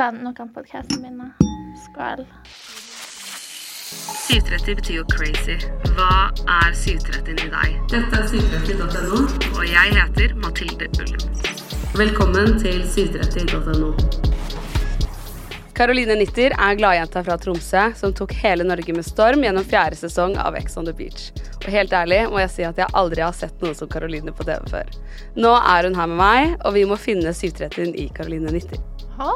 [0.00, 1.26] Sånn, nå kan podkasten begynne.
[1.76, 2.22] Skål.
[4.30, 5.58] 730 betyr jo crazy.
[5.90, 7.74] Hva er 730 i deg?
[7.92, 9.18] Dette er 730.no,
[9.50, 11.26] og jeg heter Mathilde Ullum.
[12.00, 13.90] Velkommen til 730.no.
[15.76, 20.38] Caroline Nitter er gladjenta fra Tromsø som tok hele Norge med storm gjennom fjerde sesong
[20.40, 21.28] av Ex on the Beach.
[21.60, 24.48] Og helt ærlig må jeg si at jeg aldri har sett noe som Caroline på
[24.48, 24.96] TV før.
[25.36, 28.80] Nå er hun her med meg, og vi må finne 730 i Caroline Nitter.
[29.20, 29.30] Å,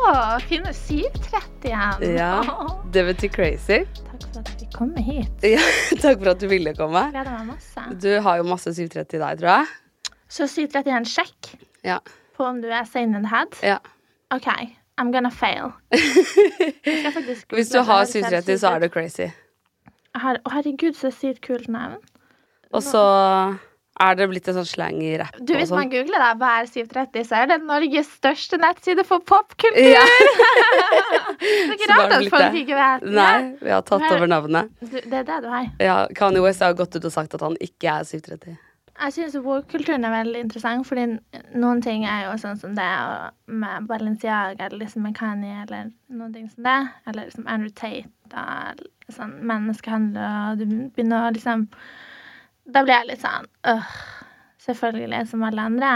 [0.48, 2.04] finne 730 igjen.
[2.16, 2.30] Ja,
[2.94, 3.80] det betyr crazy.
[3.84, 5.44] Takk for at du fikk komme hit.
[5.44, 5.60] Ja,
[6.04, 7.02] takk for at du ville komme.
[7.12, 7.84] Gleder meg masse.
[8.00, 10.14] Du har jo masse 730 i deg, tror jeg.
[10.34, 11.50] Så 730 er en sjekk
[11.84, 11.98] Ja.
[12.34, 13.58] på om du er sane in the head?
[13.62, 13.78] ja.
[14.34, 14.48] OK,
[14.98, 15.68] I'm gonna fail.
[15.94, 17.12] Jeg
[17.52, 19.28] Hvis du har det, det høres 730, så er du crazy.
[20.16, 22.00] Her- Å, herregud, så sykt kult navn.
[22.74, 23.02] Og så
[24.02, 25.92] er det blitt en sånn slang i rapp Du, og Hvis man sånn.
[25.92, 29.78] googler da, hva er 730, så er det Norges største nettside for popkultur!
[29.86, 30.02] Ja.
[31.40, 32.62] det er ikke da rart at folk det.
[32.64, 33.08] ikke vet.
[33.14, 34.70] Nei, vi har tatt over navnet.
[34.82, 35.70] Du, det er det du har.
[35.82, 38.56] Ja, Kanye West har gått ut og sagt at han ikke er 730.
[38.94, 41.04] Jeg syns woke-kulturen er veldig interessant, fordi
[41.58, 45.88] noen ting er jo sånn som det og med Balenciaga eller liksom med Kanye eller
[46.14, 46.76] noen ting som det.
[47.10, 48.06] Eller liksom Andrew Tate
[48.38, 50.22] og sånn menneskehandel,
[50.52, 51.66] og du begynner å liksom
[52.64, 53.88] Da blir jeg litt sånn øh,
[54.64, 55.94] Selvfølgelig, som alle andre.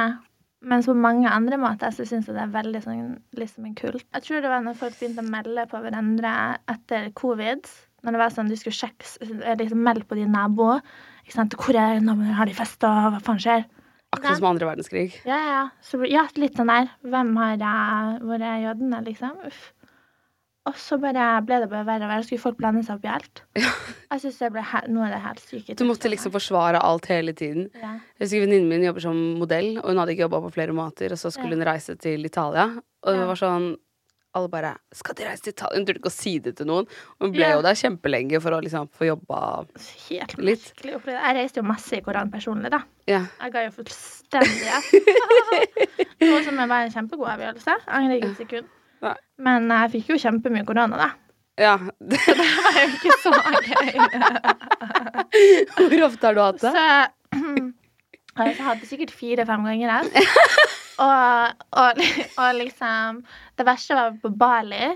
[0.60, 3.02] Men på mange andre måter så syns jeg det er veldig sånn
[3.38, 4.04] liksom en kult.
[4.16, 6.32] Jeg tror det var når folk begynte å melde på hverandre
[6.68, 7.70] etter covid.
[8.04, 10.76] Når det var sånn du skulle sjekke liksom melde på din nabo.
[11.24, 11.56] Ikke sant?
[11.56, 12.34] Hvor er naboen?
[12.36, 12.90] Har de festa?
[13.14, 13.64] Hva faen skjer?
[14.14, 15.08] Akkurat som andre verdenskrig.
[15.28, 15.64] Ja, ja.
[15.84, 16.92] Så, ja, litt sånn der.
[17.06, 17.64] Hvem har
[18.24, 19.40] Hvor er jødene, liksom?
[19.46, 19.72] Uff.
[20.68, 22.24] Og så bare ble det bare verre og verre.
[22.26, 23.42] Skulle folk blande seg opp i alt?
[24.12, 25.76] Jeg synes det ble noe av det helt syke.
[25.80, 27.70] Du måtte liksom forsvare alt hele tiden.
[27.74, 27.94] ja.
[28.18, 31.12] Jeg husker Venninnen min jobber som modell, og hun hadde ikke jobba på flere måter.
[31.16, 31.60] Og så skulle Ja.
[31.62, 32.66] hun reise til Italia,
[33.02, 33.26] og det Ja.
[33.32, 33.76] var sånn
[34.36, 36.84] Alle bare 'Skal de reise til Italia?' Hun turte ikke å si det til noen.
[37.18, 37.54] Og hun ble Ja.
[37.56, 39.66] jo der kjempelenge for å liksom få jobba
[40.10, 40.72] Helt Litt.
[40.76, 41.06] merkelig.
[41.06, 42.82] Jeg reiste jo masse i Koran personlig, da.
[43.06, 43.24] Ja.
[43.40, 44.68] Jeg ga jo fullstendig.
[46.20, 47.74] Noe som var en kjempegod avgjørelse.
[47.88, 48.66] Angrer ikke et sekund.
[49.04, 49.14] Nei.
[49.47, 51.09] Men jeg fikk jo kjempemye korona, da.
[51.60, 51.75] ja.
[52.10, 53.32] Det var jo ikke så
[53.66, 53.92] gøy.
[55.88, 56.88] Hvor ofte har du hatt Så det?
[58.48, 60.26] jeg hadde sikkert fire-fem ganger jeg.
[60.98, 62.00] Og, og,
[62.42, 63.20] og liksom
[63.54, 64.88] Det verste var på Bali.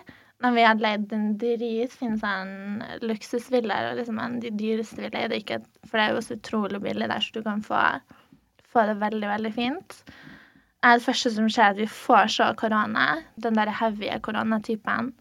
[0.42, 5.12] Når vi hadde leid en dritfin sånn luksusvilla, og liksom en av de dyreste vi
[5.14, 7.78] leide, for det er jo så utrolig billig der, så du kan få,
[8.74, 10.00] få det veldig, veldig fint.
[10.82, 15.12] Eh, Det første som skjer, er at vi får så korona, den der heavy koronatypen.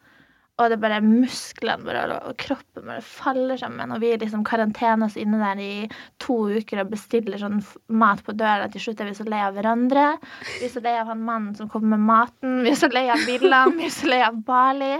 [0.59, 3.93] Og det er bare musklene våre og kroppen bare faller sammen.
[3.95, 5.87] Og vi liksom karantener oss inne der i
[6.21, 8.67] to uker og bestiller sånn mat på døra.
[8.69, 10.19] Til slutt er vi så lei av hverandre.
[10.59, 12.59] Vi er så lei av han mannen som kommer med maten.
[12.65, 13.73] Vi er så lei av villaen.
[13.79, 14.93] Vi er så lei av Bali.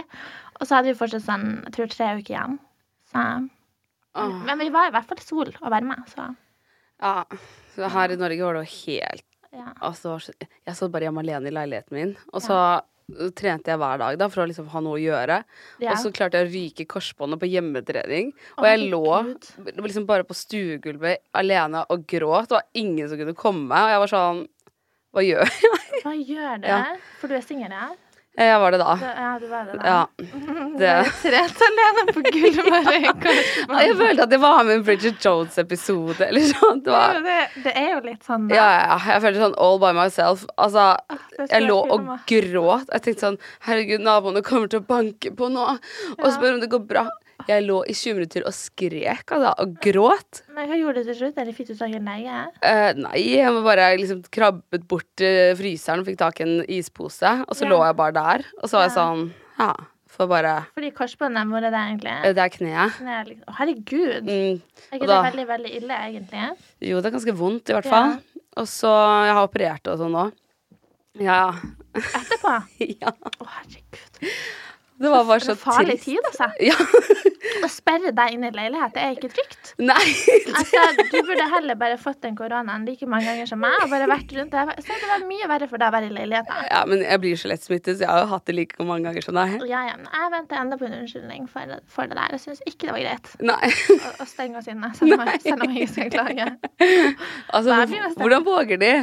[0.58, 2.58] Og så hadde vi fortsatt sånn jeg tror tre uker igjen.
[3.12, 3.26] Så,
[4.48, 6.32] men vi var i hvert fall sol og varme, så
[7.02, 7.24] Ja.
[7.76, 9.68] Så her i Norge var det jo helt ja.
[9.84, 12.56] Altså, jeg satt bare hjemme alene i leiligheten min, og så
[13.36, 15.40] trente jeg hver dag da for å liksom ha noe å gjøre.
[15.82, 15.92] Ja.
[15.92, 18.30] Og så klarte jeg å ryke korsbåndet på hjemmetrening.
[18.56, 19.82] Og jeg lå herregud.
[19.82, 22.48] liksom bare på stuegulvet alene og gråt.
[22.48, 23.74] Det var ingen som kunne komme.
[23.74, 24.42] Og jeg var sånn
[25.12, 26.00] Hva gjør jeg?
[26.06, 26.72] Hva gjør det?
[26.72, 26.80] Ja.
[27.20, 27.90] For du er singel, ja?
[28.32, 28.92] Jeg var det da.
[28.96, 29.88] Det, ja, du var det, da.
[29.92, 30.06] Ja.
[30.82, 30.92] Det.
[31.20, 32.86] Trent alene på gulvet.
[33.82, 36.80] Jeg følte at det var med en Bridget Jones-episode eller sånn.
[36.86, 37.36] Det var det,
[37.66, 38.56] det er jo litt sånn, da.
[38.56, 38.96] Ja, ja, ja.
[39.12, 40.46] Jeg følte sånn all by myself.
[40.56, 40.86] Altså,
[41.36, 42.88] det jeg lå og gråt.
[42.96, 43.38] Jeg tenkte sånn
[43.68, 45.76] Herregud, naboene kommer til å banke på nå og
[46.24, 46.32] Ja.
[46.32, 47.04] spørre om det går bra.
[47.48, 49.52] Jeg lå i 20 minutter og skrek, altså.
[49.64, 50.42] Og gråt.
[50.54, 51.38] Men hva gjorde du til slutt?
[51.42, 52.42] Eller fikk du tak i en lege?
[52.62, 56.60] Uh, nei, jeg var bare liksom krabbet bort til fryseren og fikk tak i en
[56.68, 57.32] ispose.
[57.48, 57.70] Og så Ja.
[57.74, 58.44] lå jeg bare der.
[58.62, 59.72] Og så var jeg sånn Ja,
[60.08, 62.16] for bare Fordi korsbåndet, hvor er det egentlig?
[62.24, 62.92] eh, Det er kneet.
[62.98, 63.44] kneet liksom.
[63.48, 64.22] Å, herregud.
[64.28, 64.62] Mm,
[64.92, 66.56] Er ikke da- det veldig, veldig ille, egentlig?
[66.80, 67.90] jo, det er ganske vondt, i hvert Ja.
[67.90, 68.22] fall.
[68.56, 70.32] Og så Jeg har operert og sånn nå.
[71.20, 71.52] Ja.
[71.94, 72.64] Etterpå?
[73.02, 73.10] ja.
[73.40, 74.32] Å, herregud.
[75.02, 76.48] Det var bare så farlig tid, altså.
[76.70, 76.76] Ja.
[77.62, 79.72] Å sperre deg inn i leilighet, det er ikke trygt.
[79.82, 79.98] Nei.
[80.54, 84.06] Altså, Du burde heller bare fått den koronaen like mange ganger som meg og bare
[84.10, 84.70] vært rundt deg.
[84.82, 86.62] Så det var mye verre for deg å være i leiligheten.
[86.70, 89.08] Ja, men jeg blir så lett smittet, så jeg har jo hatt det like mange
[89.10, 89.56] ganger som deg.
[89.70, 92.36] Ja, ja, men jeg venter enda på en unnskyldning for, for det der.
[92.38, 93.72] Jeg syns ikke det var greit Nei.
[93.98, 95.42] å, å stenge oss inne, selv om, jeg-
[95.82, 96.48] ikke skal klage.
[97.52, 97.82] Altså,
[98.22, 98.94] hvordan våger de?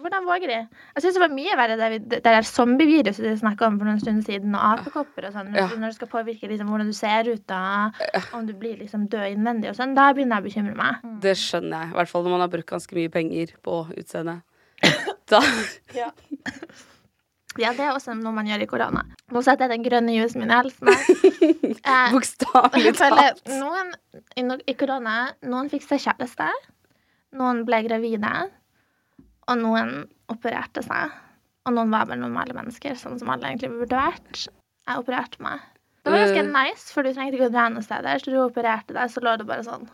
[0.00, 0.58] Hvordan våger de?
[0.96, 3.88] Jeg syns det var mye verre det, vi, det der zombieviruset de snakka om for
[3.90, 5.66] noen stunder siden, og apekopper og sånn, Ja.
[5.70, 7.90] når det skal påvirke liksom, hvordan du ser ut, da,
[8.36, 11.04] om du blir liksom død innvendig og sånn, da begynner jeg å bekymre meg.
[11.24, 11.92] Det skjønner jeg.
[11.92, 14.40] I hvert fall når man har brukt ganske mye penger på utseendet.
[15.30, 15.42] Da
[16.00, 16.08] Ja,
[17.58, 19.02] Ja, det er også noe man gjør i korona.
[19.34, 20.90] Nå setter jeg den grønne jusen min i helsen.
[21.80, 23.38] Eh, Bokstavelig talt.
[23.48, 23.88] noen
[24.36, 26.48] i, i korona Noen fikk seg kjæreste.
[27.40, 28.32] Noen ble gravide.
[29.50, 31.10] Og noen opererte seg.
[31.66, 34.46] Og noen var bare normale mennesker, sånn som alle egentlig burde vært.
[34.88, 35.60] Jeg opererte meg.
[36.04, 36.52] Det var ganske Mm.
[36.56, 38.04] nice, for du trengte ikke å dra noe sted.
[38.22, 39.88] Så du opererte deg, så lå du bare sånn.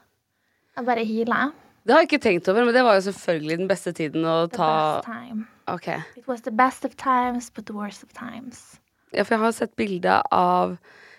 [0.76, 1.53] Jeg bare hila.
[1.87, 4.49] Det har jeg ikke tenkt over, men det var jo selvfølgelig den beste tiden å
[4.50, 5.47] The ta best time.
[5.69, 5.99] Okay.
[6.17, 8.79] It was the best of times, but the worst of times.
[9.12, 10.79] Ja, for jeg har sett bilde av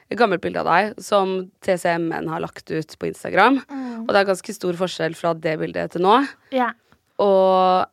[0.10, 3.60] et gammelt bilde av deg som TCMN har lagt ut på Instagram.
[4.08, 6.28] Og det er ganske stor forskjell fra det bildet til nå.
[6.52, 6.72] Yeah.
[7.20, 7.86] Og eh,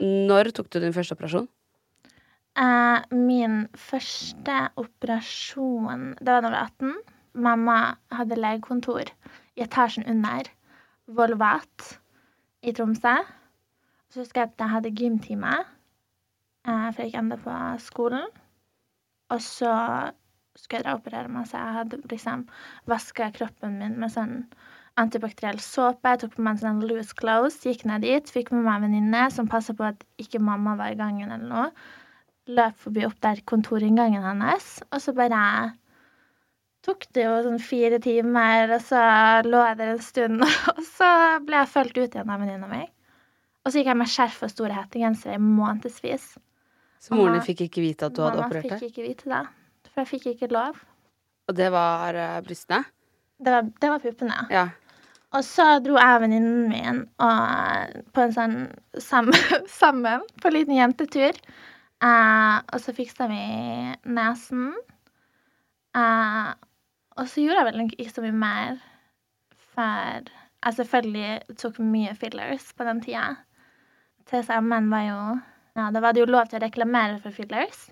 [0.00, 1.48] når tok du din første operasjon?
[2.58, 6.94] Eh, min første operasjon Det var da jeg var 18.
[7.38, 7.78] Mamma
[8.10, 9.10] hadde legekontor
[9.54, 10.48] i etasjen under
[11.06, 11.98] Volvat
[12.62, 13.14] i Tromsø.
[14.10, 15.52] Så husker jeg at jeg hadde gymtime,
[16.66, 18.26] eh, for jeg gikk ennå på skolen.
[19.30, 19.74] Og så
[20.56, 22.48] skulle jeg dra og operere meg, så jeg hadde liksom
[22.90, 24.40] vaska kroppen min med sånn
[24.98, 26.12] antibakteriell såpe.
[26.12, 28.86] Jeg tok på meg en sånn loose clothes, gikk ned dit, fikk med meg en
[28.88, 31.68] venninne som passa på at ikke mamma var i gangen eller noe.
[32.48, 35.40] Løp forbi opp der kontorinngangen hennes, og så bare
[36.86, 39.00] tok det jo sånn fire timer, og så
[39.44, 41.10] lå jeg der en stund, og så
[41.44, 42.84] ble jeg fulgt ut igjen av venninna mi.
[43.64, 46.30] Og så gikk jeg med skjerf og store hettegensere i månedsvis.
[47.04, 49.42] Så moren din fikk ikke vite at du hadde Mamma fikk ikke vite det,
[49.90, 50.78] for jeg fikk ikke lov.
[51.48, 52.82] Og det var eh, brystene?
[53.38, 54.38] Det var, det var puppene.
[54.50, 54.64] Ja.
[55.36, 58.54] Og så dro jeg og venninnen min og, på en sånn
[59.02, 59.36] sammen,
[59.80, 61.36] sammen på en liten jentetur.
[61.98, 63.42] Uh, og så fiksa vi
[64.08, 64.70] nesen.
[65.96, 66.54] Uh,
[67.18, 68.80] og så gjorde jeg vel ikke så mye mer
[69.74, 73.36] for Jeg selvfølgelig tok mye fillers på den tida.
[74.30, 75.20] TSM-en var jo
[75.78, 77.88] Ja, da var det jo lov til å reklamere for fillers.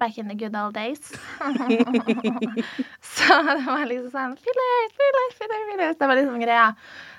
[0.00, 1.00] Back in the good old days.
[3.14, 5.98] så det var liksom sånn Fillers, fillers, fillers, fillers.
[6.00, 6.70] Det var liksom greia.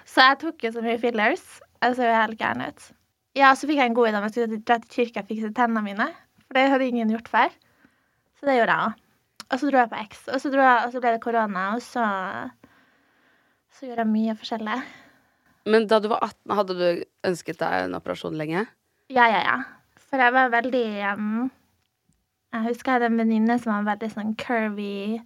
[0.10, 1.44] Så jeg tok jo så mye fillers.
[1.82, 2.88] Jeg så jo helt gæren ut.
[3.38, 5.54] Ja, så fikk jeg en god idé om jeg skulle dra til kirka og fikse
[5.56, 6.10] tennene mine.
[6.48, 7.54] For det hadde ingen gjort før.
[8.40, 9.06] Så det gjorde jeg òg.
[9.52, 10.26] Og så dro jeg på X.
[10.32, 12.04] Og så, jeg, og så ble det korona, og så
[13.72, 14.82] Så gjorde jeg mye forskjellig.
[15.72, 16.86] Men da du var 18, hadde du
[17.30, 18.66] ønsket deg en operasjon lenge?
[19.14, 19.58] Ja, ja, ja.
[20.10, 20.86] For jeg var veldig
[21.16, 21.50] um,
[22.52, 25.22] Jeg husker jeg hadde en venninne som var veldig sånn curvy.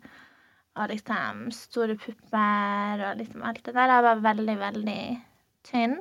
[0.75, 3.93] Og liksom store pupper og liksom alt det der.
[3.93, 5.01] Jeg var veldig, veldig
[5.65, 5.95] tynn.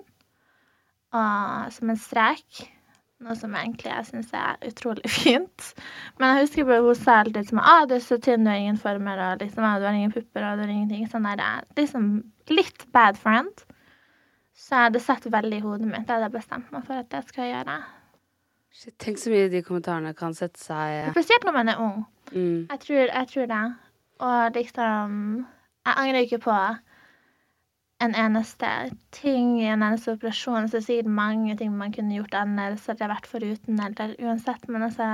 [1.15, 2.65] Og som en strek.
[3.25, 5.69] Noe som egentlig jeg syns er utrolig fint.
[6.19, 8.61] Men jeg husker bare hun sa alltid som ah, du er så tynn, du har
[8.61, 11.07] ingen former, og liksom, du har ingen pupper, og du har ingenting.
[11.09, 12.11] Sånn der, liksom
[12.53, 13.65] litt bad friend.
[14.55, 16.05] Så jeg hadde satt veldig i hodet mitt.
[16.05, 17.79] Det hadde jeg bestemt meg for at jeg skulle gjøre.
[18.75, 22.01] Shit, tenk så mye de kommentarene kan sette seg Spesielt når man er ung.
[22.33, 22.67] mm.
[22.73, 23.63] Jeg tror, jeg tror det.
[24.25, 25.15] Og liksom
[25.85, 26.57] Jeg angrer ikke på
[28.05, 28.69] en eneste
[29.15, 30.67] ting i en eneste operasjon.
[30.69, 34.67] Så er sikkert mange ting man kunne gjort annerledes, eller vært foruten, eller uansett.
[34.69, 35.09] Men altså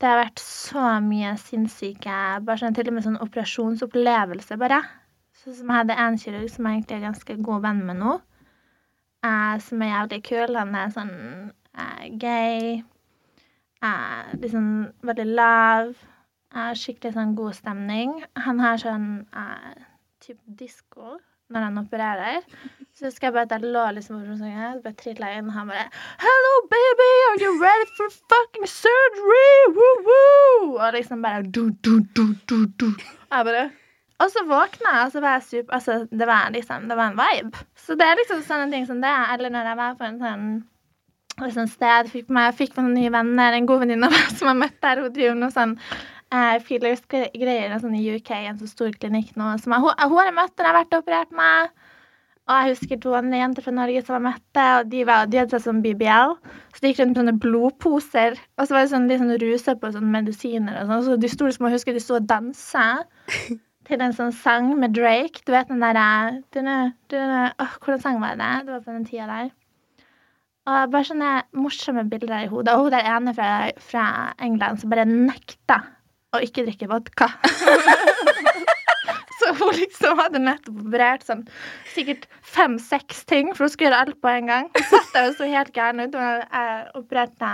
[0.00, 4.82] Det har vært så mye sinnssyke Bare sånn til og med sånn operasjonsopplevelse, bare.
[5.36, 8.16] Sånn som jeg hadde en kirurg som jeg egentlig er ganske god venn med nå.
[9.24, 10.58] Eh, som er jævlig kul.
[10.58, 11.14] Han er sånn
[11.78, 12.82] eh, gay.
[13.82, 14.68] er liksom
[15.06, 15.94] veldig lav.
[16.56, 18.12] Er skikkelig sånn god stemning.
[18.46, 19.86] Han har sånn eh,
[20.24, 21.18] type disko
[21.52, 22.42] når han opererer.
[22.96, 25.70] Så husker jeg bare at jeg lå liksom over senga, bare trilla inn, og han
[25.70, 25.86] bare
[26.22, 29.50] Hello, baby, are you ready for fucking surgery?
[29.76, 30.76] Woo, woo!
[30.80, 32.88] Og liksom bare du, du, du, du, du.
[33.30, 33.68] Jeg bare
[34.16, 37.10] og så våkna jeg, og så var jeg super Altså, det var liksom Det var
[37.12, 37.64] en vibe.
[37.76, 39.12] Så det er liksom sånne ting som det.
[39.34, 40.46] Eller når jeg var på en sånn
[41.44, 44.50] liksom sted, fikk meg, fikk meg noen nye venner, en god venninne av meg som
[44.50, 45.74] jeg møtte der, hun driver noe sånn
[46.32, 49.50] eh, fillers-greier sånn i UK, en så stor klinikk nå.
[49.62, 51.74] Som jeg, hun, hun har jeg møtt når jeg har vært og operert meg.
[52.46, 55.40] Og jeg husker to andre jenter fra Norge som jeg møtte, og de, var, de
[55.40, 56.34] hadde seg sånn BBL.
[56.76, 59.74] Så de gikk rundt med sånne blodposer, og så var det sånn, de sånn rusa
[59.80, 61.04] på sånne medisiner og sånn.
[61.08, 62.86] Så de sto liksom og husker de sto og dansa
[63.88, 65.42] til en sånn sang med Drake.
[65.42, 66.06] Du vet den derre
[67.10, 68.52] hvordan sang var det?
[68.62, 69.50] Det var på den tida der.
[70.66, 72.72] Og bare sånne morsomme bilder i hodet.
[72.74, 73.50] Og hun der ene fra,
[73.86, 74.06] fra
[74.42, 75.76] England som bare nekta
[76.34, 77.28] å ikke drikke vodka.
[79.36, 81.44] Så hun liksom hadde nettopp operert sånn
[81.92, 84.70] sikkert fem-seks ting, for hun skulle gjøre alt på en gang.
[84.74, 86.16] Hun satt der og så helt gæren ut.
[86.16, 87.50] Hun opererte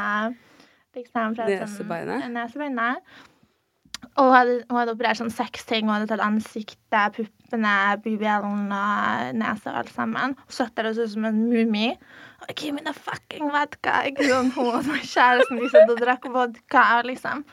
[0.97, 1.59] liksom fra sånn-
[2.33, 3.19] Nesebeinet?
[4.21, 5.87] Og hun hadde, hun hadde operert sånn seks ting.
[5.87, 7.77] Hun hadde tatt ansiktet, puppene,
[8.45, 10.37] og nesa alt sammen.
[10.37, 11.95] Hun satt der og så ut som en mumie.
[12.57, 14.03] Give me the fucking vodka!
[14.11, 17.47] Ikke sånn hun og kjæresten de satt og drakk vodka liksom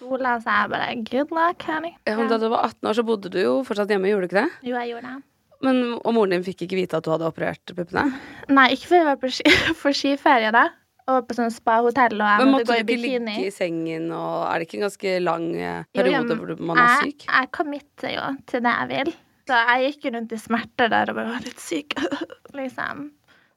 [0.00, 1.94] sola seg bare Good luck, honey.
[2.08, 4.32] Ja, men da du var 18 år, så bodde du jo fortsatt hjemme, gjorde du
[4.32, 4.68] ikke det?
[4.70, 5.26] Jo, jeg gjorde det.
[5.60, 8.06] Men, og moren din fikk ikke vite at du hadde operert puppene?
[8.48, 10.70] Nei, ikke før jeg var på ski, for skiferie, da.
[11.10, 13.34] Og på sånn spa-hotell, og jeg Men måtte måtte gå du ikke bikini.
[13.36, 16.90] ligge i sengen, og er det ikke en ganske lang eh, periode hvor man er
[17.04, 17.24] jeg, syk?
[17.30, 19.12] Jeg committer jo til det jeg vil.
[19.50, 21.96] Så jeg gikk rundt i smerter der og bare var litt syk,
[22.60, 23.06] liksom.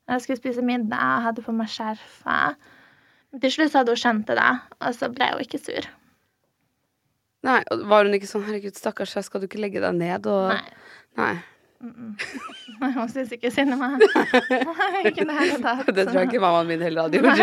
[0.10, 2.56] Jeg skulle spise middag og hadde på meg skjerfet.
[3.42, 4.50] Til slutt hadde hun skjønt det, da,
[4.82, 5.86] og så ble hun ikke sur.
[7.44, 7.60] Nei,
[7.92, 10.64] var hun ikke sånn 'herregud, stakkars, jeg skal du ikke legge deg ned', og Nei.
[11.20, 11.34] Nei.
[11.84, 14.04] Hun syns ikke synd på meg.
[15.10, 15.90] ikke det hele tatt.
[15.98, 17.40] Det tror jeg ikke mammaen min heller hadde gjort.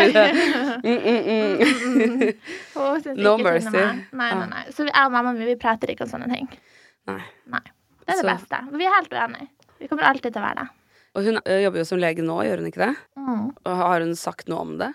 [0.81, 2.33] Mm.
[2.73, 3.71] Hun No ikke synd mercy.
[3.75, 4.01] meg.
[4.17, 4.63] Nei, nei, nei.
[4.73, 6.47] Så jeg og mamma mi, vi prater ikke om sånne ting.
[7.09, 7.19] Nei.
[7.53, 7.61] Nei.
[8.01, 8.61] Det er det Så- beste.
[8.77, 9.47] Vi er helt uenige.
[9.81, 10.67] Vi kommer alltid til å være det.
[11.15, 12.95] Og hun ø, jobber jo som lege nå, gjør hun ikke det?
[13.19, 13.45] Mm.
[13.65, 14.91] Og har hun sagt noe om det?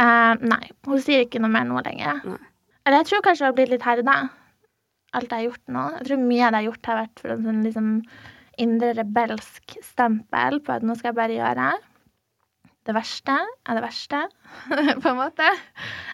[0.00, 2.20] Eh, nei, hun sier ikke noe mer nå lenger.
[2.24, 2.38] Nei.
[2.86, 4.16] Eller jeg tror kanskje hun har blitt litt herda.
[5.16, 5.84] Alt jeg har gjort nå.
[5.98, 7.94] Jeg tror mye av det jeg har gjort, har vært for en sånn liksom
[8.60, 11.70] indre rebelsk stempel på at nå skal jeg bare gjøre
[12.88, 13.34] det verste
[13.68, 14.20] er det verste,
[15.02, 15.46] på en måte.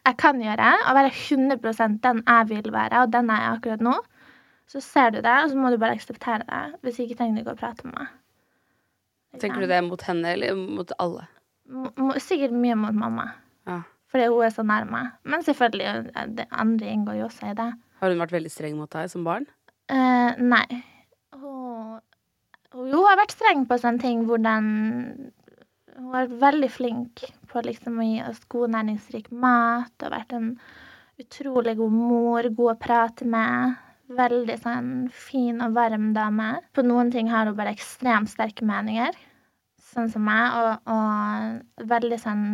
[0.03, 3.85] Jeg kan gjøre, og være 100 den jeg vil være, og den er jeg akkurat
[3.87, 3.95] nå.
[4.67, 6.62] Så ser du det, og så må du bare akseptere det.
[6.83, 8.15] Hvis ikke trenger du ikke å prate med meg.
[9.41, 11.26] Tenker du det mot henne eller mot alle?
[12.23, 13.29] Sikkert mye mot mamma.
[13.69, 13.83] Ja.
[14.11, 15.12] Fordi hun er så nær meg.
[15.23, 17.71] Men selvfølgelig, det andre inngår jo også i det.
[18.00, 19.47] Har hun vært veldig streng mot deg som barn?
[19.93, 20.67] Uh, nei.
[21.37, 21.99] Hun,
[22.75, 24.67] hun har vært streng på sånne ting hvor den
[25.97, 30.35] Hun har vært veldig flink på liksom å gi oss god næringsrik mat og vært
[30.37, 30.50] en
[31.17, 33.79] utrolig god mor, god å prate med.
[34.12, 36.50] Veldig sånn fin og varm dame.
[36.76, 39.17] På noen ting har hun bare ekstremt sterke meninger,
[39.95, 42.45] sånn som meg, og, og veldig sånn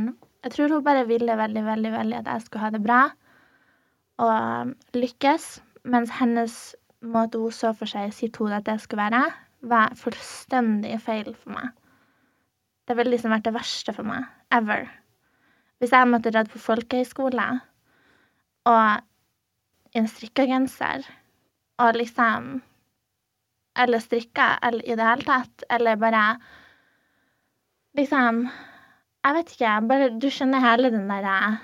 [0.43, 3.03] Jeg tror hun bare ville veldig, veldig, veldig at jeg skulle ha det bra
[4.21, 6.57] og lykkes, mens hennes
[7.03, 9.23] måte hun så for seg i sitt hode at det skulle være,
[9.63, 11.71] var fullstendig feil for meg.
[12.89, 14.27] Det ville liksom vært det verste for meg.
[14.55, 14.89] Ever.
[15.79, 17.47] Hvis jeg måtte dratt på folkehøyskole
[18.71, 19.03] og
[19.93, 21.07] i en strikka genser
[21.83, 22.61] og liksom
[23.83, 26.37] Eller strikka, eller i det hele tatt, eller bare
[27.97, 28.49] Liksom
[29.25, 29.73] Jeg vet ikke.
[29.89, 31.59] Bare du skjønner hele den derre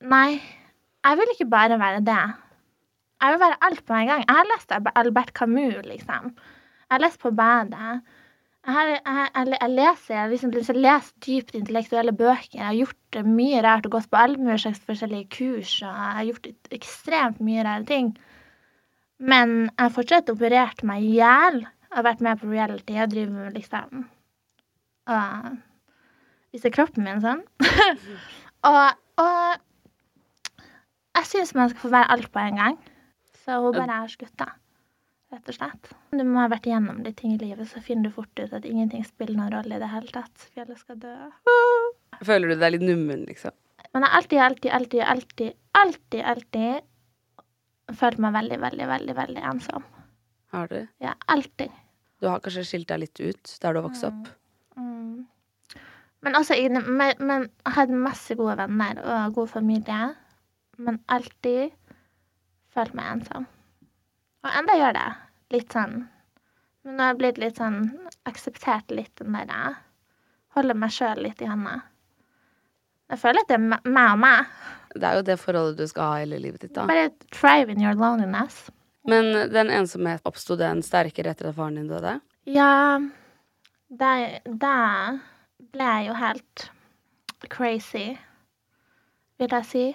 [0.00, 0.40] Nei.
[1.08, 2.22] Jeg vil ikke bare være det.
[3.22, 4.24] Jeg vil være alt på en gang.
[4.28, 6.32] Jeg har lest Albert Camus, liksom.
[6.36, 8.00] Jeg har lest på badet.
[8.66, 12.58] Jeg, har, jeg, jeg, jeg leser jeg liksom, liksom lest dypt intellektuelle bøker.
[12.58, 15.72] Jeg har gjort mye rart og gått på alle mulige slags forskjellige kurs.
[15.82, 18.10] Og jeg har gjort ekstremt mye rare ting.
[19.18, 21.62] Men jeg har fortsatt operert meg i hjel.
[21.96, 22.98] Har vært med på reality.
[22.98, 24.04] Jeg driver med liksom
[25.08, 25.56] Og
[26.52, 27.40] viser kroppen min sånn.
[28.68, 28.84] og,
[29.24, 29.64] og
[31.18, 32.80] jeg syns man skal få være alt på en gang.
[33.44, 34.48] Så hun bare har slutta,
[35.32, 35.92] rett og slett.
[36.12, 38.66] Du må ha vært igjennom de ting i livet, så finner du fort ut at
[38.68, 40.50] ingenting spiller noen rolle i det hele tatt.
[40.52, 41.14] Vi alle skal dø.
[42.24, 43.54] Føler du deg litt nummen, liksom?
[43.94, 49.44] Men jeg har alltid, alltid, alltid, alltid, alltid, alltid følt meg veldig, veldig, veldig, veldig
[49.52, 49.84] ensom.
[50.52, 50.80] Har du?
[51.02, 51.72] Ja, alltid.
[52.20, 54.28] Du har kanskje skilt deg litt ut der du har vokst opp?
[54.76, 55.26] Mm.
[56.26, 60.00] Men også i, men, men jeg hadde masse gode venner og god familie.
[60.78, 61.74] Men alltid
[62.74, 63.48] følt meg ensom.
[64.46, 65.08] Og enda gjør det.
[65.56, 66.00] Litt sånn.
[66.84, 67.78] Men nå har jeg blitt litt sånn
[68.28, 69.78] akseptert litt den der
[70.56, 71.74] Holder meg sjøl litt i hånda.
[73.12, 74.48] Jeg føler at det er meg og meg.
[74.94, 76.86] Det er jo det forholdet du skal ha hele livet ditt, da.
[76.88, 78.70] Bare thrive in your loneliness.
[79.08, 82.18] Men den ensomhet oppsto den sterkere etter at faren din døde?
[82.48, 82.98] Ja,
[83.88, 84.10] da,
[84.44, 84.74] da
[85.72, 86.66] ble jeg jo helt
[87.52, 88.06] crazy,
[89.40, 89.86] vil jeg si.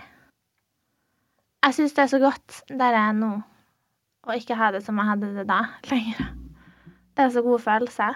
[1.63, 3.32] Jeg syns det er så godt der jeg er nå,
[4.27, 6.32] å ikke ha det som jeg hadde det da, lenger.
[7.13, 8.10] Det er en så god følelse.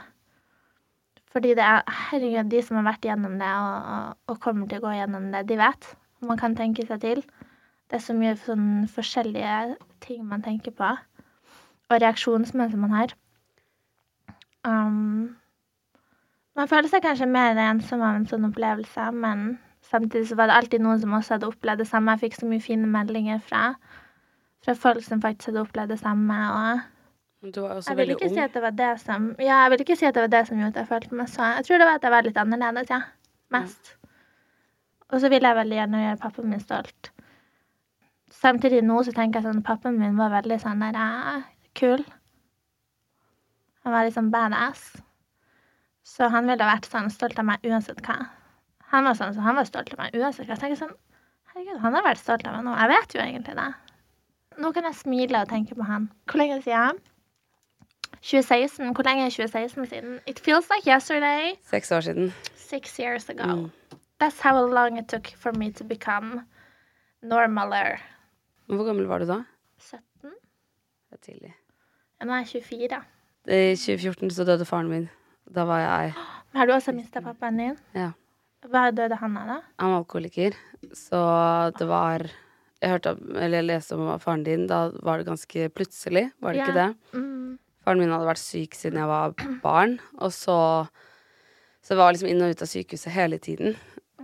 [1.31, 4.87] Fordi det er Herregud, de som har vært gjennom det og, og, kommer til å
[4.87, 5.89] gå gjennom det, de vet.
[6.25, 7.21] Man kan tenke seg til.
[7.87, 10.89] Det er så mye sånn forskjellige ting man tenker på,
[11.87, 13.13] og reaksjonsmønster man har.
[14.67, 15.37] Um,
[16.57, 19.53] man føler seg kanskje mer ensom av en sånn opplevelse, men
[19.91, 22.13] samtidig så var det alltid noen som også hadde opplevd det samme.
[22.15, 23.63] Jeg fikk så mye fine meldinger fra,
[24.65, 26.37] fra folk som faktisk hadde opplevd det samme.
[26.53, 28.33] og Du var også jeg vil ikke ung.
[28.35, 30.47] si at det var det som Ja, jeg vil ikke si at det var det
[30.47, 32.37] som gjorde at jeg følte meg så Jeg tror det var at jeg var litt
[32.37, 33.01] annerledes, ja.
[33.51, 33.95] Mest.
[35.09, 37.11] Og så ville jeg veldig gjerne gjøre pappaen min stolt.
[38.37, 41.43] Samtidig nå så tenker jeg sånn Pappaen min var veldig sånn der eh,
[41.79, 42.03] kul.
[43.85, 44.97] Han var liksom badass.
[46.03, 48.17] Så han ville vært sånn stolt av meg uansett hva.
[48.93, 50.47] Han var sånn, så han var stolt av meg uansett.
[50.47, 50.95] Jeg tenker sånn
[51.51, 52.73] Herregud, han har vært stolt av meg nå.
[52.77, 53.67] Jeg vet jo egentlig det.
[54.61, 56.09] Nå kan jeg smile og tenke på han.
[56.29, 56.99] Hvor lenge siden?
[58.21, 58.93] 2016.
[58.95, 60.19] Hvor lenge er 2016 siden?
[60.27, 61.55] It feels like yesterday.
[61.69, 62.31] Seks år siden.
[62.55, 63.43] Six years ago.
[63.43, 63.71] Mm.
[64.19, 66.41] That's how long it took for me to become
[67.21, 68.01] normaler.
[68.67, 69.43] Hvor gammel var du da?
[69.79, 70.01] 17?
[71.09, 71.53] Det er tidlig.
[72.25, 73.01] Nå er jeg 24.
[73.47, 75.09] I 2014 så døde faren min.
[75.55, 76.13] Da var jeg
[76.57, 77.77] Har du også mista pappaen din?
[77.95, 78.11] Ja.
[78.65, 79.57] Hva døde han av, da?
[79.83, 80.57] Han var alkoholiker,
[80.97, 81.19] så
[81.77, 82.25] det var
[82.77, 86.61] Jeg hørte eller jeg leste om faren din, da var det ganske plutselig, var det
[86.61, 86.89] ikke det?
[87.17, 87.57] Mm.
[87.81, 89.33] Faren min hadde vært syk siden jeg var
[89.63, 90.57] barn, og så
[91.81, 93.77] Så jeg var liksom inn og ut av sykehuset hele tiden.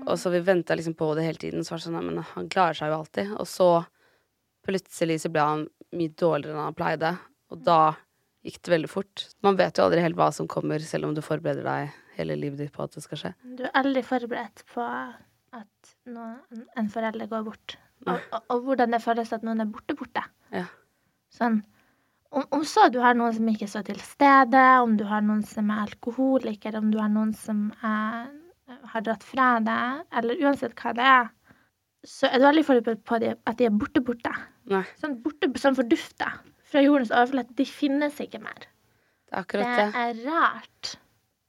[0.03, 2.49] Og så vi venta liksom på det hele tiden, så var det sånn men han
[2.51, 3.29] klarer seg jo alltid.
[3.39, 3.67] Og så
[4.67, 5.63] plutselig så ble han
[5.95, 7.13] mye dårligere enn han pleide,
[7.53, 7.95] og da
[8.43, 9.25] gikk det veldig fort.
[9.45, 12.59] Man vet jo aldri helt hva som kommer, selv om du forbereder deg hele livet
[12.59, 13.33] ditt på at det skal skje.
[13.57, 17.77] Du er aldri forberedt på at noen, en forelder går bort.
[18.03, 20.25] Og, og, og hvordan det føles at noen er borte borte.
[20.51, 20.65] Ja.
[21.33, 21.61] Sånn
[22.33, 25.43] om, om så du har noen som ikke står til stede, om du har noen
[25.45, 28.31] som er alkoholiker, om du har noen som er,
[28.89, 31.29] har dratt fra deg, eller uansett hva det er,
[32.09, 34.33] så er du aldri forberedt på at de er borte borte.
[34.71, 36.31] Nei, Sånn borte, sånn fordufta
[36.73, 37.53] fra jordens overflate.
[37.57, 38.65] De finnes ikke mer.
[39.29, 39.87] det er akkurat det.
[39.93, 40.93] Det er rart.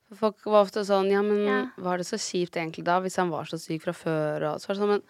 [0.08, 1.60] For Folk var ofte sånn Ja, men Ja.
[1.80, 4.52] var det så kjipt egentlig da, hvis han var så syk fra før?
[4.54, 5.02] Og så var det sånn,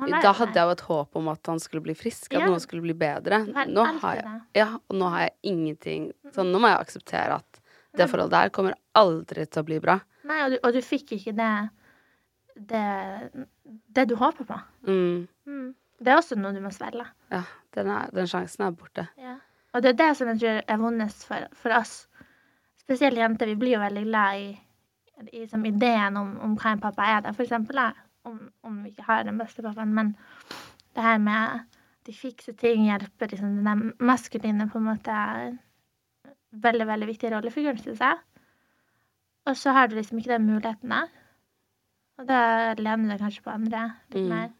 [0.00, 2.46] men Da hadde jeg jo et håp om at han skulle bli frisk, at Ja.
[2.48, 3.44] noe skulle bli bedre.
[3.70, 7.60] Nå har jeg, ja, og nå har jeg ingenting Sånn, nå må jeg akseptere at
[7.96, 10.00] det forholdet der kommer aldri til å bli bra.
[10.24, 11.70] Nei, og du, og du fikk ikke det,
[12.56, 13.46] det
[13.94, 14.60] Det du håper på.
[14.86, 15.74] Mm, Mm.
[16.02, 17.06] Det er også noe du må svelge.
[17.30, 19.08] ja, den, er, den sjansen er borte.
[19.74, 21.94] Og det er det som jeg tror er vondest for, for oss.
[22.78, 23.50] Spesielt jenter.
[23.50, 24.50] Vi blir jo veldig glad i,
[25.32, 27.24] i som ideen om, om hva en pappa er.
[27.24, 27.32] Da.
[27.34, 27.88] For eksempel da,
[28.28, 29.94] om, om vi ikke har den beste pappaen.
[29.96, 30.12] Men
[30.94, 31.64] det her med
[32.06, 35.18] de fikse ting hjelper liksom den maskuline på en måte
[36.64, 38.20] veldig, veldig viktig rollefiguren, syns jeg.
[39.48, 41.08] Og så har du liksom ikke den muligheten der.
[42.20, 42.40] Og da
[42.78, 44.28] lener du kanskje på andre litt Mm.
[44.30, 44.50] mer.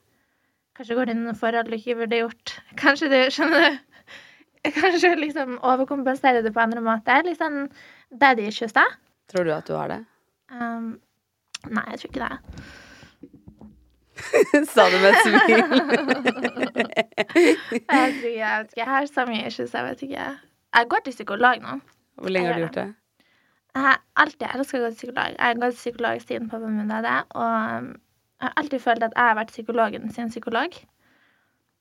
[0.74, 2.56] Kanskje går det inn i noen forhold du ikke burde gjort.
[2.82, 3.93] Kanskje du skjønner du?
[4.80, 7.24] Kanskje liksom overkompensere det på andre måter.
[7.26, 7.68] Litt sånn
[8.20, 8.86] daddy issues, da.
[9.32, 10.00] Tror du at du har det?
[10.52, 10.96] Um,
[11.68, 12.38] nei, jeg tror ikke det.
[14.72, 15.40] Sa du med et smil.
[17.34, 18.78] Jeg tror jeg vet ikke.
[18.78, 20.26] Jeg har så mye issues, jeg vet ikke.
[20.78, 21.78] Jeg går til psykolog nå.
[22.22, 22.86] Hvor lenge har du gjort det?
[23.74, 25.34] Jeg har alltid elska å gå til psykolog.
[25.34, 27.88] Jeg har gått til psykolog siden pappaen min døde, og um,
[28.38, 30.78] jeg har alltid følt at jeg har vært psykologen sin psykolog.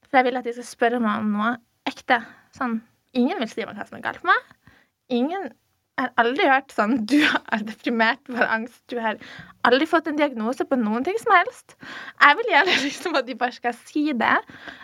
[0.07, 1.51] For jeg vil at de skal spørre meg om noe
[1.89, 2.19] ekte.
[2.57, 2.79] Sånn,
[3.17, 4.73] ingen vil si meg hva som er galt med meg.
[5.13, 5.51] Ingen
[5.93, 9.19] jeg har aldri hørt sånn Du er deprimert, du har angst, du har
[9.67, 11.75] aldri fått en diagnose på noen ting som helst.
[12.17, 14.37] Jeg vil gjerne liksom at de bare skal si det.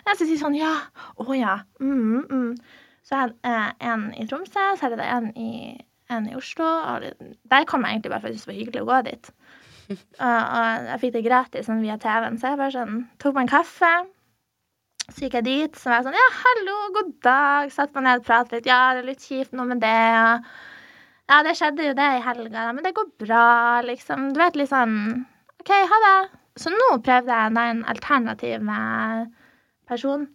[0.06, 0.76] Jeg skal si sånn Ja.
[1.18, 1.56] Å ja.
[1.82, 2.52] Mm, mm.
[3.02, 5.50] Så jeg hadde eh, en i Tromsø, så hadde jeg en i,
[6.14, 6.68] en i Oslo.
[6.68, 9.34] Og der kom jeg egentlig bare for at det var hyggelig å gå dit.
[9.90, 13.48] Og, og jeg fikk det gratis sånn via TV-en, så jeg bare sånn tok meg
[13.48, 13.88] en kaffe.
[15.10, 17.70] Så gikk jeg dit, så var jeg sånn Ja, hallo, god dag.
[17.74, 18.68] Satt meg ned og pratet litt.
[18.70, 19.94] Ja, det er litt kjipt nå med det.
[20.20, 23.46] Og ja, det skjedde jo det i helga, men det går bra,
[23.86, 24.30] liksom.
[24.34, 24.96] Du vet, litt sånn
[25.60, 26.18] OK, ha det.
[26.58, 28.70] Så nå prøvde jeg da en alternativ
[29.90, 30.26] person.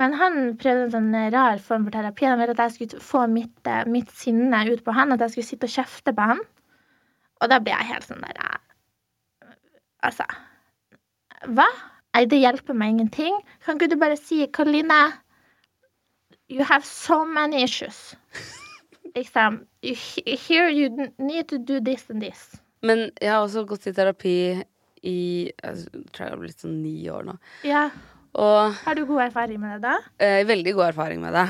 [0.00, 2.26] Men han prøvde en sånn rar form for terapi.
[2.26, 5.34] Han ville at jeg skulle få mitt, eh, mitt sinne ut på han, at jeg
[5.34, 6.40] skulle sitte og kjefte på han.
[7.42, 8.60] Og da ble jeg helt sånn der eh,
[10.06, 10.26] Altså
[11.50, 11.66] Hva?
[12.12, 13.38] Nei, det hjelper meg ingenting.
[13.64, 14.98] Kan ikke du bare si Karoline,
[16.52, 18.14] you have so many issues.
[19.16, 22.52] Liksom Here you need to do this and this.
[22.82, 24.34] Men jeg har også gått i terapi
[25.02, 25.16] i
[25.50, 27.34] Jeg tror jeg har blitt sånn ni år nå.
[27.66, 27.88] Ja.
[28.38, 29.98] Og Har du god erfaring med det, da?
[30.24, 31.46] eh, veldig god erfaring med det.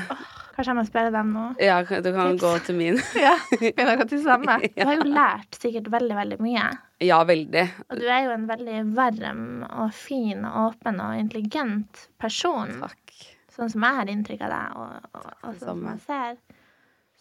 [0.53, 1.43] Kanskje jeg må spørre dem nå?
[1.63, 2.41] Ja, du kan Tips.
[2.43, 2.99] gå til min.
[3.25, 4.59] Ja, begynner å gå til samme.
[4.67, 6.65] Du har jo lært sikkert veldig, veldig mye.
[7.03, 7.63] Ja, veldig.
[7.89, 12.75] Og du er jo en veldig varm og fin og åpen og intelligent person.
[12.83, 13.17] Takk.
[13.53, 16.37] Sånn som jeg har inntrykk av deg, og, og, og sånn som jeg ser.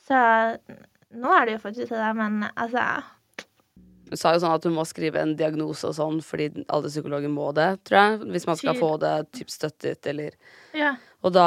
[0.03, 0.21] Så
[1.23, 2.85] nå har du jo fått av det, men altså
[4.13, 7.33] Hun sa jo sånn at du må skrive en diagnose og sånn, fordi alle psykologer
[7.33, 8.19] må det, tror jeg.
[8.35, 10.37] Hvis man skal få det typ støttet, eller
[10.77, 10.95] Ja.
[11.25, 11.47] Og da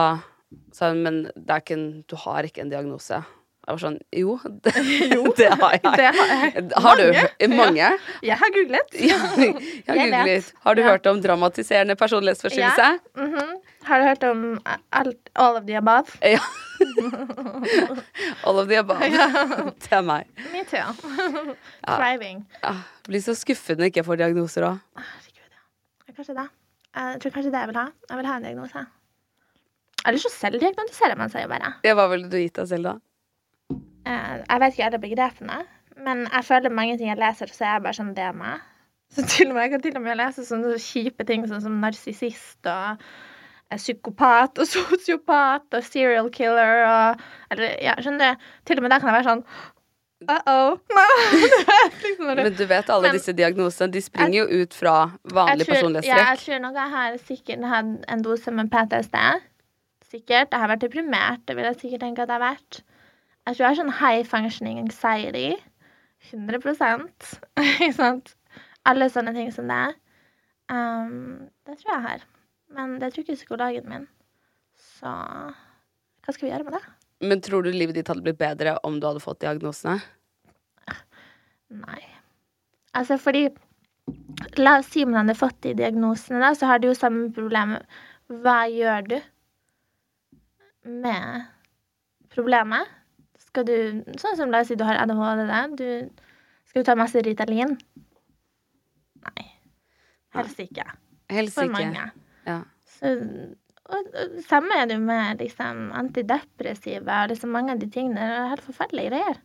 [0.75, 3.23] sa hun, men det en, du har ikke en diagnose.
[3.65, 4.73] Jeg var sånn, jo, det,
[5.39, 5.81] det har jeg.
[5.97, 6.65] Det har jeg.
[6.85, 7.05] Har du?
[7.15, 7.55] Mange.
[7.57, 7.87] Mange?
[8.21, 8.97] Jeg har googlet.
[9.09, 9.55] Ja, jeg
[9.87, 10.51] har Jeg googlet.
[10.67, 10.89] Har du Ja.
[10.91, 12.91] hørt om dramatiserende personlighetsforstyrrelse?
[13.17, 13.55] Mhm.
[13.85, 14.43] Har du hørt om
[14.97, 16.09] alt, all of the above?
[16.21, 16.39] Ja.
[18.43, 18.99] All of the above.
[19.79, 20.25] Det er meg.
[20.53, 20.93] Me too.
[21.85, 22.45] Thriving.
[22.63, 22.71] Ja,
[23.07, 24.79] blir så skuffet når jeg ikke får diagnoser òg.
[24.97, 26.13] Herregud, ja.
[26.17, 26.47] Kanskje det.
[26.95, 27.85] Jeg tror kanskje det jeg vil ha.
[28.09, 28.85] Jeg vil ha en diagnose.
[30.05, 31.73] Eller så selvdiagnostiserer man seg jo bare.
[31.83, 32.95] Ja, Hva ville du gitt deg selv, da?
[34.05, 35.59] Eh, Jeg vet ikke alle begrepene,
[36.05, 38.61] men jeg føler mange ting jeg leser, så er jeg bare sånn det er meg.
[39.15, 41.75] Så til og med, jeg kan til og med lese sånne kjipe ting sånn som
[41.81, 43.01] narsissist og
[43.71, 48.45] eh, psykopat og sosiopat og serial killer og Eller ja, skjønner du?
[48.65, 49.45] Til og med da kan jeg være sånn
[50.25, 50.77] Uh-oh.
[52.01, 54.93] liksom når Men du vet alle Men- disse diagnosene, de springer jo ut fra
[55.35, 56.17] vanlig personlighetstrekk.
[56.17, 59.17] ja, jeg tror nok jeg har sikkert hatt en dose med PTSD.
[60.11, 60.51] Sikkert.
[60.53, 61.43] Jeg har vært deprimert.
[61.47, 62.81] Det vil jeg sikkert tenke at jeg har vært.
[63.45, 65.53] Jeg tror jeg har sånn high functioning anxiety.
[66.31, 66.61] 100
[67.65, 68.33] Ikke sant?
[68.89, 69.83] Alle sånne ting som det.
[70.71, 72.25] Um, det tror jeg jeg har.
[72.75, 74.07] Men det tror ikke psykologen min.
[74.81, 76.83] Så hva skal vi gjøre med det?
[77.25, 79.99] Men tror du livet ditt hadde blitt bedre om du hadde fått diagnosene?
[81.75, 82.01] Nei.
[82.97, 83.47] Altså fordi
[84.59, 87.73] La oss si man hadde fått de diagnosene, da, så har du jo samme problem.
[88.43, 89.15] Hva gjør du
[90.85, 91.45] med
[92.33, 92.91] problemet?
[93.47, 93.75] Skal du
[94.19, 95.75] Sånn som la oss si du har ADHD.
[95.79, 96.23] Du,
[96.69, 97.75] skal du ta masse Ritalin?
[99.25, 99.45] Nei.
[100.35, 100.87] Helst ikke.
[101.31, 101.77] Helst For ikke.
[101.77, 102.09] mange.
[102.45, 102.59] Ja.
[102.97, 103.13] Så,
[103.85, 108.21] og, og, samme er det jo med liksom, antidepressiva og liksom mange av de tingene.
[108.21, 109.41] Det er helt forferdelige greier.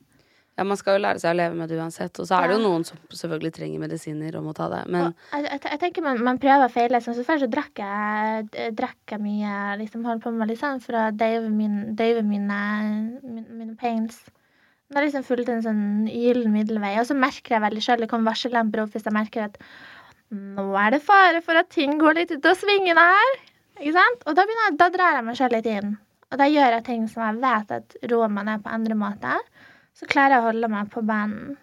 [0.61, 2.19] Ja, man skal jo lære seg å leve med det uansett.
[2.21, 4.81] Og så er det jo noen som selvfølgelig trenger medisiner og må ta det.
[4.93, 6.99] Men jeg, jeg, jeg tenker man, man prøver og feiler.
[6.99, 7.15] Liksom.
[7.17, 9.55] så først så drakk jeg, drakk jeg mye.
[9.81, 12.59] liksom Holdt på med litt sånn for å døyve, min, mine,
[13.25, 14.21] mine, mine pains.
[14.91, 16.93] Det har liksom fulgt en sånn gyllen middelvei.
[17.01, 19.57] Og så merker jeg veldig sjøl, det kommer varsellamper opp hvis jeg merker at
[20.31, 23.33] nå er det fare for at ting går litt ut av svingene her.
[23.81, 24.29] Ikke sant?
[24.29, 25.97] Og da, begynner da drar jeg meg sjøl litt inn.
[26.29, 29.60] Og da gjør jeg ting som jeg vet at roer meg ned på andre måter.
[29.97, 31.57] Så klarer jeg å holde meg på banen.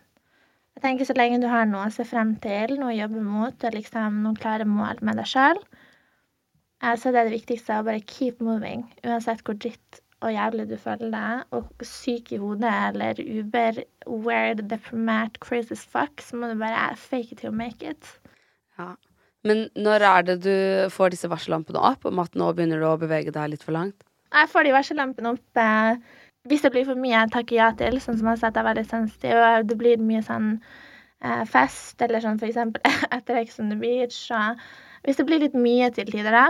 [0.78, 3.64] Jeg tenker Så lenge du har noe å se frem til, noe å jobbe mot,
[3.66, 5.62] og liksom noen klare mål med deg sjøl,
[7.02, 8.84] så det er det viktigste å bare keep moving.
[9.02, 14.64] Uansett hvor dritt og jævlig du føler deg, og syk i hodet eller uber, weird,
[14.70, 18.14] deprimert, crazy as fuck, så må du bare fake it to make it.
[18.78, 18.94] Ja.
[19.46, 20.56] Men når er det du
[20.94, 24.02] får disse varsellampene opp om at nå begynner du å bevege deg litt for langt?
[24.34, 26.00] Jeg får de varsellampene opp eh,
[26.50, 28.64] hvis det blir for mye jeg takker ja til, sånn som jeg har sett jeg
[28.64, 33.60] er veldig sensitiv, og det blir mye sånn eh, fest, eller sånn eksempel etter Ex
[33.64, 34.60] on the Beach, og
[35.08, 36.46] hvis det blir litt mye til tider da,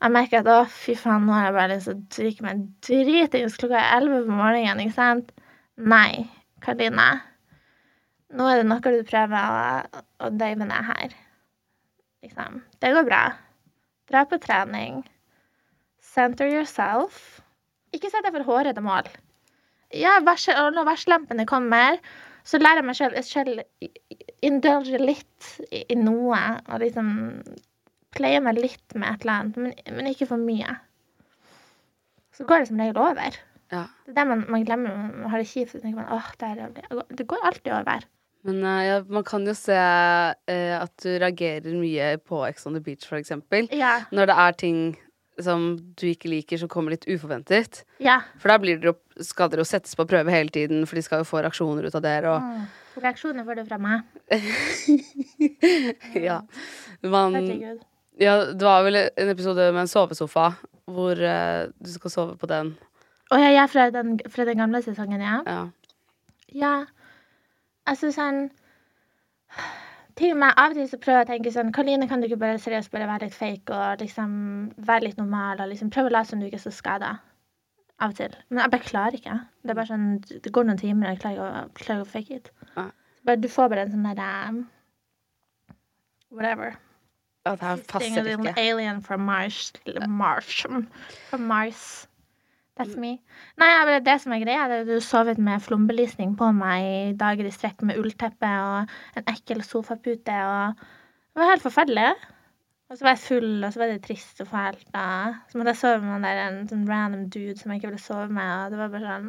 [0.00, 2.62] jeg merker at å, fy faen, nå har jeg bare lyst til å drikke meg
[2.86, 5.34] dritings klokka er 11 på morgenen, ikke sant?
[5.80, 6.24] Nei,
[6.64, 7.10] Karline.
[8.36, 11.14] Nå er det noe du prøver å, å døyve ned her.
[12.24, 12.60] Liksom.
[12.80, 13.22] Det går bra.
[14.10, 15.02] Dra på trening.
[16.00, 17.40] Center yourself.
[17.94, 19.08] Ikke sett deg for hårete mål.
[19.96, 21.98] Ja, når varsellampene kommer,
[22.46, 23.62] så lærer jeg meg selv, selv
[24.46, 26.38] indulge litt i, i noe.
[26.70, 27.10] Og liksom
[28.16, 30.78] pleie meg litt med et eller annet, men, men ikke for mye.
[32.36, 33.36] Så går det som regel over.
[33.70, 33.84] Ja.
[34.06, 35.74] Det er det man, man glemmer man har det kjipt.
[35.74, 37.04] Så tenker man, åh, det, er jævlig».
[37.18, 38.08] det går alltid over.
[38.48, 42.78] Men eh, ja, man kan jo se eh, at du reagerer mye på Ex on
[42.78, 43.68] the Beach, for eksempel.
[43.76, 43.98] Ja.
[44.14, 44.80] Når det er ting
[45.46, 47.84] som du ikke liker, som kommer litt uforventet.
[48.02, 48.20] Ja.
[48.40, 51.22] For da blir dere, skal dere jo settes på prøve hele tiden, for de skal
[51.22, 52.34] jo få reaksjoner ut av dere.
[52.34, 54.02] Og, Reaksjoner får du fra meg.
[56.28, 56.40] ja.
[57.06, 57.38] Man,
[58.20, 60.50] ja, det var vel en episode med en sovesofa
[60.90, 62.74] hvor uh, du skal sove på den.
[63.30, 65.38] Å ja, jeg er fra den, fra den gamle sesongen, ja.
[65.46, 65.60] Ja.
[66.50, 66.74] Ja.
[67.88, 68.48] Altså sånn
[70.20, 72.40] Ting med Av og til så prøver jeg å tenke sånn Karoline, kan du ikke
[72.42, 74.32] bare seriøst bare være litt fake og liksom
[74.84, 77.14] være litt normal og liksom prøve å late som du ikke er så skada?
[78.00, 78.36] Av og til.
[78.48, 79.38] Men jeg bare klarer ikke.
[79.64, 82.10] Det er bare sånn Det går noen timer, og jeg klarer ikke å, klarer å
[82.12, 82.52] fake it.
[82.76, 82.86] Ja.
[83.28, 84.30] Bare, du får bare en sånn derre
[86.30, 86.76] Whatever.
[87.46, 88.54] Ja, det her passer ikke.
[88.60, 89.72] alien from Mars.
[90.06, 90.60] Mars.
[91.30, 92.06] From Mars.
[92.80, 93.18] That's me.
[93.60, 97.44] Nei, det er det som er greia, du sovet med flombelysning på meg i dager
[97.44, 100.80] i strekk med ullteppe og en ekkel sofapute og
[101.30, 102.06] Det var helt forferdelig.
[102.90, 104.88] Og så var jeg full, og så var det trist og fælt.
[104.98, 108.02] Og så måtte jeg sove med der, en sånn random dude som jeg ikke ville
[108.02, 109.28] sove med, og det var bare sånn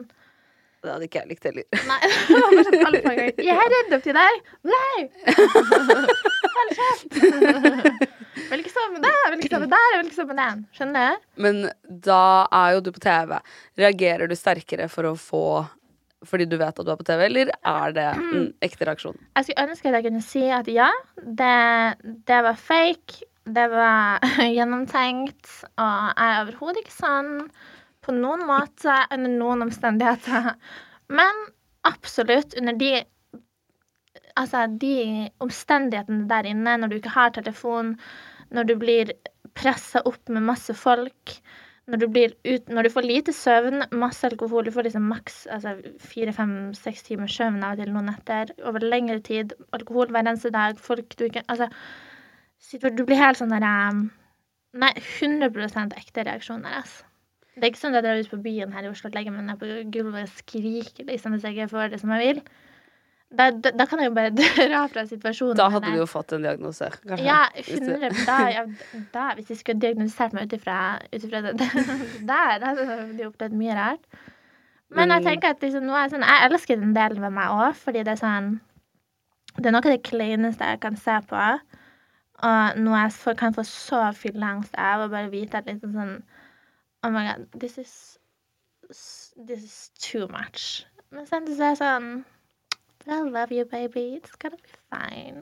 [0.82, 1.68] Det hadde ikke jeg likt heller.
[1.92, 2.00] Nei,
[2.32, 3.30] det var bare sånn gøy.
[3.52, 4.42] Jeg er redd opp til deg!
[4.72, 4.98] Nei!
[6.58, 8.18] Hold kjeft!
[8.42, 10.64] Jeg vil ikke sove jeg vil ikke sove jeg vil ikke sove den.
[10.76, 11.30] Skjønner du?
[11.46, 11.62] Men
[12.08, 12.24] da
[12.62, 13.38] er jo du på TV.
[13.80, 15.46] Reagerer du sterkere for å få
[16.28, 19.18] fordi du vet at du er på TV, eller er det en ekte reaksjon?
[19.40, 21.54] Jeg skulle ønske at jeg kunne si at ja, det,
[22.30, 24.22] det var fake, det var
[24.58, 25.50] gjennomtenkt,
[25.82, 27.32] og jeg er overhodet ikke sånn
[28.06, 30.54] på noen måte under noen omstendigheter.
[31.14, 31.48] Men
[31.88, 33.00] absolutt under de
[34.40, 37.90] Altså, de omstendighetene der inne, når du ikke har telefon,
[38.56, 39.12] når du blir
[39.58, 41.36] pressa opp med masse folk,
[41.92, 42.06] når du,
[42.48, 46.54] ut, når du får lite søvn, masse alkohol, du får liksom maks altså, fire, fem,
[46.78, 50.80] seks timer søvn av og til noen netter, over lengre tid, alkohol hver eneste dag,
[50.80, 51.68] folk du ikke Altså,
[52.96, 54.10] du blir helt sånn der um,
[54.72, 57.04] Nei, 100% ekte reaksjoner, altså.
[57.58, 59.34] Det er ikke sånn at jeg drar ut på byen her i Oslo og legger
[59.36, 62.40] meg ned på gulvet og skriker liksom, hvis jeg ikke får det som jeg vil.
[63.32, 65.56] Da, da, da kan jeg jo bare dra fra situasjonen.
[65.60, 66.90] Da hadde du jo fått en diagnose.
[67.08, 67.24] kanskje.
[67.26, 68.66] ja, Hvis du- 100 da, ja,
[69.14, 70.80] da, hvis de skulle diagnosert meg ut ifra
[71.12, 71.70] det, det
[72.28, 74.04] der, da hadde de opplevd mye rart.
[74.92, 78.02] Men jeg tenker at liksom, jeg, sånn, jeg elsker den delen ved meg òg, fordi
[78.04, 78.50] det er sånn
[79.56, 81.46] Det er noe av det kleineste jeg kan se på.
[82.42, 86.14] Og noe jeg får, kan få så fylleangst av, å bare vite at liksom sånn
[87.04, 87.94] Oh my god, this is
[88.92, 90.84] This is too much.
[91.16, 92.10] Men samtidig så er jeg sånn
[93.08, 94.20] I love you, baby.
[94.20, 95.42] It's gonna be fine.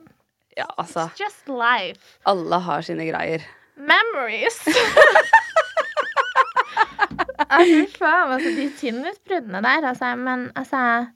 [0.56, 1.08] Ja, altså.
[1.10, 2.18] It's just life.
[2.26, 3.44] Alle har sine greier.
[3.76, 4.58] Memories.
[7.50, 10.12] Fy faen, altså, de sinneutbruddene der, altså.
[10.16, 11.06] Men altså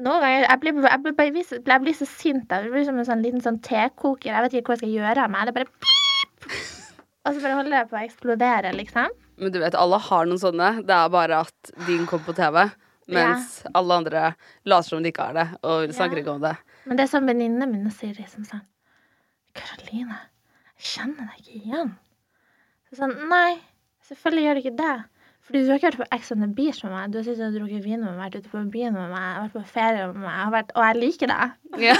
[0.00, 2.52] Noen ganger Jeg blir, jeg blir, jeg, blir, jeg blir så sint.
[2.52, 4.30] Jeg blir som en sånn liten sånn tekoker.
[4.30, 5.48] Jeg vet ikke hva jeg skal gjøre av meg.
[5.48, 6.52] Det bare pip!
[7.26, 9.16] Og så bare holder jeg på å eksplodere, liksom.
[9.40, 10.70] Men du vet, alle har noen sånne.
[10.88, 12.62] Det er bare at din kom på TV.
[13.16, 14.24] Mens alle andre
[14.64, 16.24] later som de ikke har det, og snakker Ja.
[16.24, 16.56] ikke om det.
[16.86, 18.62] Men det er som venninnene mine sier liksom sånn
[19.54, 20.18] Karoline,
[20.78, 21.94] jeg kjenner deg ikke igjen.
[22.90, 23.58] Så sånn, Nei,
[24.08, 24.92] selvfølgelig gjør du ikke det.
[25.50, 27.10] Fordi du har ikke vært på Ex on the Beach med meg.
[27.10, 29.54] Du har sittet og drukket vin med meg, vært ute på byen med meg, vært
[29.56, 31.54] på ferie med meg, vært, og jeg liker deg.
[31.80, 31.96] Yeah.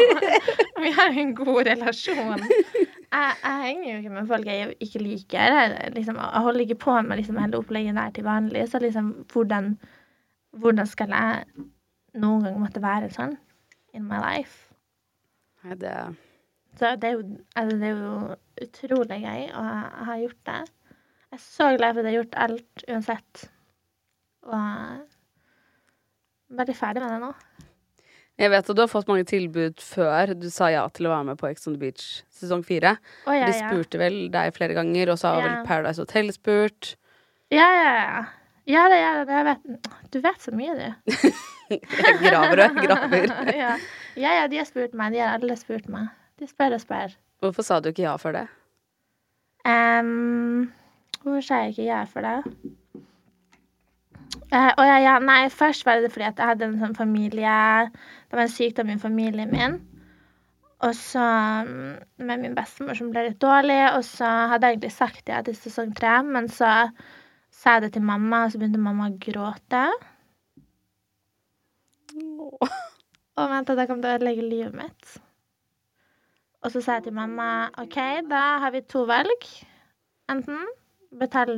[0.84, 2.42] Vi har en god relasjon.
[2.42, 5.58] Jeg, jeg henger jo ikke med folk jeg ikke liker.
[5.60, 8.64] Jeg, liksom, jeg holder ikke på med liksom, hele opplegget der til vanlig.
[8.72, 9.76] Så liksom, hvordan,
[10.60, 11.44] hvordan skal jeg
[12.14, 13.36] noen gang måtte være sånn
[13.94, 14.70] in my life?
[15.64, 15.94] Nei, det
[16.78, 17.24] Så det er jo,
[17.56, 18.36] altså, det er jo
[18.66, 19.62] utrolig gøy å
[20.04, 20.60] ha- gjort det.
[21.30, 23.44] Jeg er så glad for at jeg har gjort alt uansett.
[24.44, 25.06] Og
[26.58, 27.32] veldig ferdig med det nå.
[28.42, 31.28] Jeg vet at du har fått mange tilbud før du sa ja til å være
[31.30, 32.96] med på Ex on the Beach sesong fire.
[33.28, 35.46] Oh, ja, De spurte vel deg flere ganger, og så har Ja.
[35.54, 36.96] vel Paradise Hotel spurt.
[37.54, 38.24] Ja, ja, ja.
[38.64, 39.88] Ja, det, gjør det, vet.
[40.12, 41.16] Du vet så mye, du.
[41.70, 41.80] Jeg
[42.20, 43.34] graver og jeg graver.
[43.62, 43.74] ja.
[44.16, 45.12] ja, ja, de har spurt meg.
[45.12, 46.08] De har alle spurt meg.
[46.40, 47.16] De spør og spør.
[47.44, 48.46] Hvorfor sa du ikke ja for det?
[49.68, 50.72] Um,
[51.22, 52.38] hvorfor sa jeg ikke ja for det?
[54.52, 57.52] Uh, og ja, ja, nei, først var det fordi at jeg hadde en sånn familie
[57.88, 59.76] Det var en sykdom i familien min.
[60.84, 61.24] Og så
[61.68, 61.92] mm,
[62.28, 65.56] med min bestemor som ble litt dårlig, og så hadde jeg egentlig sagt ja til
[65.56, 66.72] sesong tre, men så
[67.64, 69.84] sa jeg det til mamma, og så begynte mamma å gråte.
[73.34, 75.14] Og mente at jeg kom til å ødelegge livet mitt.
[76.64, 77.48] Og så sa jeg til mamma
[77.80, 77.96] OK,
[78.30, 79.48] da har vi to valg.
[80.32, 80.60] Enten
[81.20, 81.56] betaler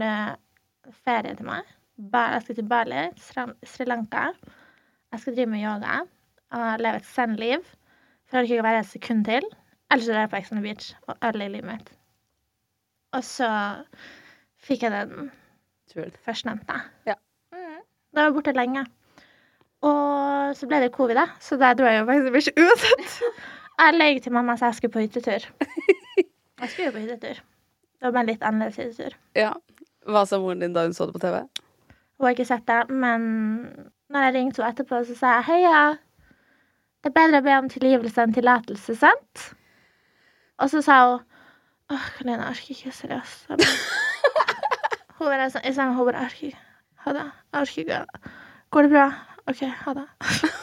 [0.86, 1.66] du ferie til meg.
[1.98, 4.28] Jeg skal til Bali, Sri- Lanka.
[5.12, 6.00] Jeg skal drive med yoga
[6.56, 7.62] og leve et zen-liv.
[8.26, 9.46] For jeg orker ikke å være et sekund til.
[9.90, 11.92] Ellers så drar jeg på Ex on the Beach og ødelegger livet mitt.
[13.14, 13.50] Og så
[14.66, 15.30] fikk jeg den
[15.96, 16.12] Tull.
[16.26, 16.76] førstnevnte.
[17.08, 17.16] Ja.
[17.54, 17.80] Mm.
[18.12, 18.84] Da var jeg borte lenge.
[19.86, 23.18] Og så ble det covid, da, så da dro jeg jo faktisk ikke uansett.
[23.76, 25.42] Jeg løy til mamma sa jeg skulle på hyttetur.
[26.62, 27.42] Jeg skulle jo på hyttetur.
[27.44, 29.18] Det var bare litt annerledes hyttetur.
[29.36, 29.50] Ja.
[30.08, 31.42] Hva sa moren din da hun så det på TV?
[32.16, 33.26] Hun har ikke sett det, men
[34.08, 35.82] når jeg ringte henne etterpå, så sa jeg heia.
[37.04, 39.44] Det er bedre å be om tilgivelse enn tillatelse, sant?
[40.56, 41.20] Og så sa hun
[41.92, 43.46] åh, Karoline, jeg orker ikke, seriøst.
[45.16, 46.58] Jeg bare sånn, jeg orker ikke.
[47.06, 47.24] Ha det.
[47.56, 47.84] Arki.
[48.74, 49.06] Går det bra?
[49.48, 50.04] OK, ha det.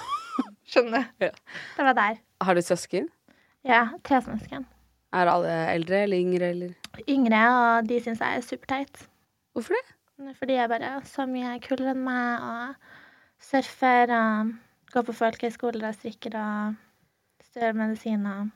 [0.73, 1.07] Skjønner?
[1.23, 1.29] Ja.
[1.77, 2.19] Det var der.
[2.43, 3.07] Har du søsken?
[3.65, 4.67] Ja, tre søsken.
[5.13, 6.73] Er alle eldre eller yngre, eller?
[7.07, 9.05] Yngre, og de syns jeg er superteit.
[9.55, 10.35] Hvorfor det?
[10.37, 14.53] Fordi jeg bare er så mye kulere enn meg, og surfer og
[14.93, 16.75] går på folkehøyskole og strikker og
[17.41, 18.51] studerer medisin og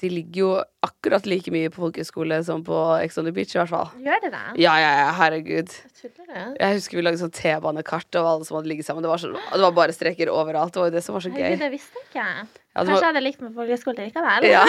[0.00, 0.48] De ligger jo
[0.84, 3.88] akkurat like mye på folkehøyskole som på Ex on the Beach, i hvert fall.
[4.04, 4.42] Gjør det det?
[4.62, 5.72] Ja, ja, ja, herregud.
[5.98, 6.12] Jeg.
[6.60, 9.02] Jeg husker vi lagde sånn T-banekart og alle som hadde ligget sammen.
[9.04, 10.74] Det var, så, det var bare streker overalt.
[10.74, 11.62] Det var jo det som var så Herregud, gøy.
[11.64, 12.26] det visste jeg ikke.
[12.28, 12.44] Ja,
[12.78, 14.48] Kanskje Kanskje jeg hadde likt med folkehøyskole likevel.
[14.52, 14.64] Ja.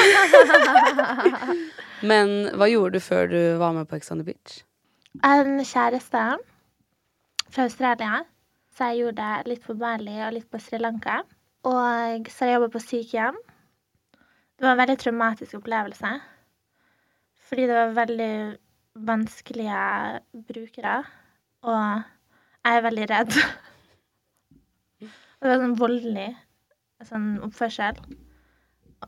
[2.12, 4.62] men hva gjorde du før du var med på Ex on the Beach?
[5.26, 6.24] En kjæreste
[7.50, 8.24] fra Australia,
[8.78, 11.22] så jeg gjorde det litt på Bali og litt på Sri Lanka.
[11.68, 13.40] Og så jeg jobba på sykehjem.
[14.60, 16.10] Det var en veldig traumatisk opplevelse.
[17.48, 18.34] Fordi det var veldig
[19.08, 19.84] vanskelige
[20.50, 20.98] brukere,
[21.64, 22.02] og
[22.66, 23.38] jeg er veldig redd.
[25.00, 26.28] Det var sånn voldelig
[27.08, 28.02] sånn oppførsel.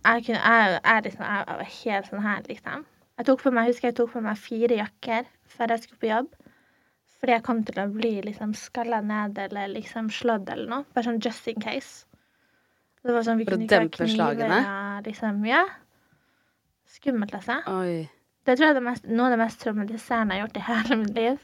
[0.06, 2.86] Jeg, kunne, jeg, jeg, liksom, jeg var helt sånn her, liksom.
[3.20, 6.12] Jeg tok på meg, husker jeg tok på meg fire jakker før jeg skulle på
[6.14, 6.32] jobb.
[7.20, 10.88] Fordi jeg kom til å bli liksom skalla ned eller liksom slått eller noe.
[10.96, 12.08] Bare sånn just in case.
[13.02, 14.58] Det var sånn, vi For å kunne ikke ha dempe slagene?
[14.66, 15.62] ja, Liksom, ja.
[16.92, 17.56] Skummelt, altså.
[17.72, 18.10] Oi.
[18.46, 20.66] Det tror jeg er det mest, noe av det mest traumatiserende jeg har gjort i
[20.68, 21.40] hele mitt liv.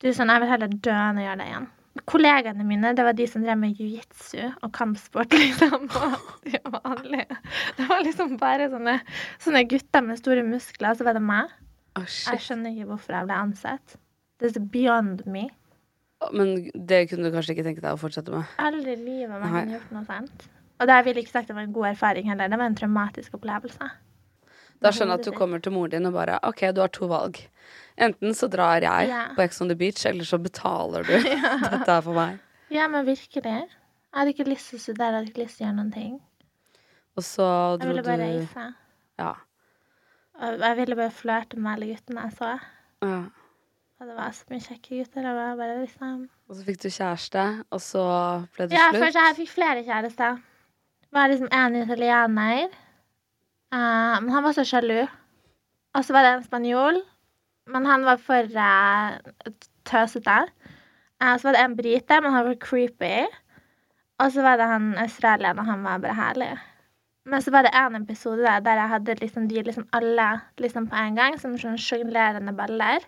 [0.00, 1.68] Du, sånn, Jeg vil heller dø enn å gjøre det igjen.
[2.10, 5.34] Kollegaene mine det var de som drev med jiu-jitsu og kampsport.
[5.42, 5.88] liksom.
[5.90, 7.38] Og de var vanlige.
[7.76, 8.96] Det var liksom bare sånne,
[9.42, 11.50] sånne gutter med store muskler, og så var det meg.
[11.98, 12.44] Å, Jeg shit.
[12.46, 13.96] skjønner ikke hvorfor jeg ble ansett.
[14.40, 15.48] Det er beyond me.
[16.36, 18.48] Men det kunne du kanskje ikke tenke deg å fortsette med?
[18.62, 19.62] Aldri i livet har Nei.
[19.66, 20.48] jeg gjort noe sånt.
[20.80, 22.48] Og det vil ikke sagt det var en god erfaring heller.
[22.48, 23.90] Det var en traumatisk opplevelse.
[24.80, 27.06] Da skjønner jeg at du kommer til moren din og bare OK, du har to
[27.10, 27.36] valg.
[28.00, 29.26] Enten så drar jeg Ja.
[29.36, 31.12] på Ex on the Beach, eller så betaler du
[31.74, 32.38] dette er for meg.
[32.72, 33.44] Ja, men virkelig.
[33.44, 35.92] Jeg hadde ikke lyst til å studere, jeg hadde ikke lyst til å gjøre noen
[35.92, 36.16] ting.
[37.16, 37.46] Og så
[37.80, 38.64] Jeg ville bare du reise.
[39.20, 39.32] Ja.
[40.40, 42.54] Og jeg ville bare flørte med alle guttene jeg så.
[43.04, 43.20] ja.
[44.00, 45.26] Og det var så mye kjekke gutter.
[45.28, 48.04] Og bare liksom Og så fikk du kjæreste, og så
[48.56, 49.02] ble det Ja, slutt.
[49.02, 50.38] først jeg fikk flere kjærester.
[51.12, 52.70] Var liksom en italiener.
[53.74, 55.06] Uh, men han var så sjalu.
[55.94, 57.00] Og så var det en spanjol.
[57.70, 59.18] Men han var for uh,
[59.88, 60.40] tøsete.
[61.22, 63.26] Uh, så var det en brite, men han var creepy.
[64.20, 66.50] Og så var det han australieren, og han var bare herlig.
[67.30, 70.88] Men så var det en episode der, der jeg hadde liksom de liksom alle liksom
[70.88, 73.04] på en gang, som sånn sjonglerende baller.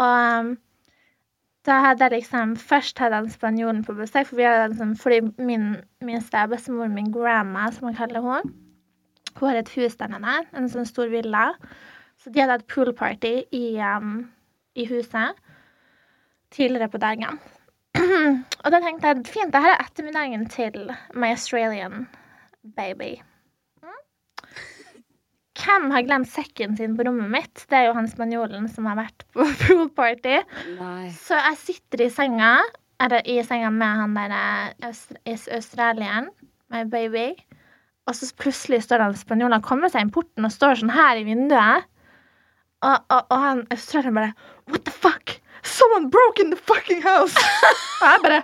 [0.00, 0.54] Og um,
[1.66, 5.20] da hadde jeg liksom Først hadde jeg spanjolen på besøk, for vi hadde liksom, fordi
[5.38, 8.52] min, min stebestemor, min, grandma, som man kaller henne,
[9.36, 11.52] hun har et hus der nede, en sånn stor villa.
[12.20, 14.26] Så de hadde hatt poolparty i, um,
[14.76, 15.38] i huset
[16.52, 17.40] tidligere på dagen.
[18.64, 22.06] Og da tenkte jeg fint, det her er ettermiddagen til my Australian
[22.76, 23.16] baby.
[25.58, 27.64] Hvem har glemt sekken sin på rommet mitt?
[27.68, 30.38] Det er jo han spanjolen som har vært på poolparty.
[31.18, 32.54] Så jeg sitter i senga,
[33.02, 35.12] eller i senga med han der eh, aust
[35.52, 36.30] australieren,
[36.72, 37.32] my baby.
[38.08, 41.20] Og så plutselig står han spanjolen, og kommer seg inn porten og står sånn her
[41.20, 41.88] i vinduet.
[42.82, 44.32] Og, og, og han australieren bare
[44.72, 45.36] What the fuck?
[45.62, 47.36] Someone broke in the fucking house!
[48.02, 48.42] og jeg bare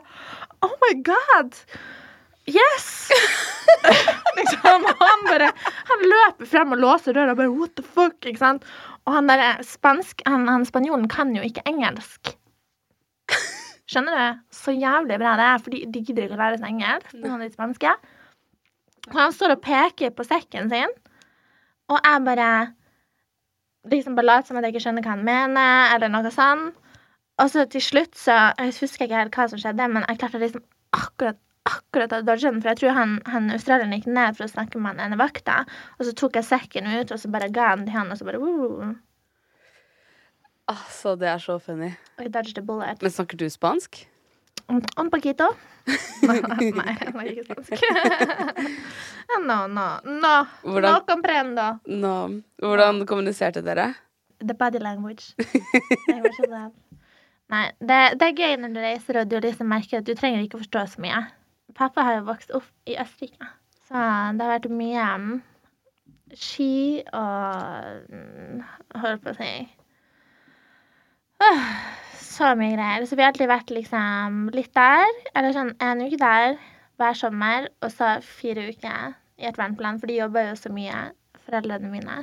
[0.63, 1.57] Oh my god!
[2.49, 3.11] Yes!
[4.39, 5.51] liksom, han bare
[5.91, 8.17] Han løper frem og låser døra og bare What the fuck?
[8.25, 8.67] Ikke sant?
[9.05, 12.33] Og han der spansk Han, han spanjolen kan jo ikke engelsk.
[13.89, 14.41] Skjønner du?
[14.53, 17.15] Så jævlig bra det er, for de, de gidder ikke å lære seg engelsk.
[17.25, 17.95] Han er de spanske.
[19.09, 20.93] Og han står og peker på sekken sin,
[21.89, 22.49] og jeg bare
[23.89, 26.77] liksom bare later som at jeg ikke skjønner hva han mener, eller noe sånt.
[27.39, 30.41] Og så til slutt så Jeg husker ikke helt hva som skjedde, men jeg klarte
[30.43, 31.39] liksom akkurat
[31.71, 34.81] akkurat av Dodgen, den, for jeg tror han, han australieren gikk ned for å snakke
[34.81, 35.61] med han ene vakta,
[35.99, 38.29] og så tok jeg sekken ut, og så bare ga han til han, og så
[38.29, 38.95] bare woo,
[40.69, 41.95] Altså, det er så funny.
[42.21, 43.01] Dodged a bullet.
[43.03, 44.03] Men snakker du spansk?
[44.69, 45.47] Un, un poquito.
[46.29, 47.87] Nei, jeg snakker ikke spansk.
[49.49, 50.35] no, no, no.
[50.67, 51.69] Hvordan- No comprendo.
[51.89, 52.13] No.
[52.61, 53.95] hvordan kommuniserte dere?
[54.45, 55.33] The body language.
[56.13, 56.71] language.
[57.49, 60.45] Nei, det, det er gøy når du reiser og du liksom merker at du trenger
[60.45, 61.23] ikke å forstå så mye.
[61.79, 63.47] Pappa har jo vokst opp i Østerrike,
[63.87, 64.01] så
[64.35, 65.37] det har vært mye mm,
[66.35, 68.65] ski og mm,
[68.99, 69.53] Holdt på å si
[72.19, 73.07] Så mye greier.
[73.07, 75.07] Så vi har alltid vært liksom litt der,
[75.39, 76.59] eller sånn en uke der
[76.99, 81.03] hver sommer, og så fire uker i et verneplan, for de jobber jo så mye,
[81.47, 82.17] foreldrene mine,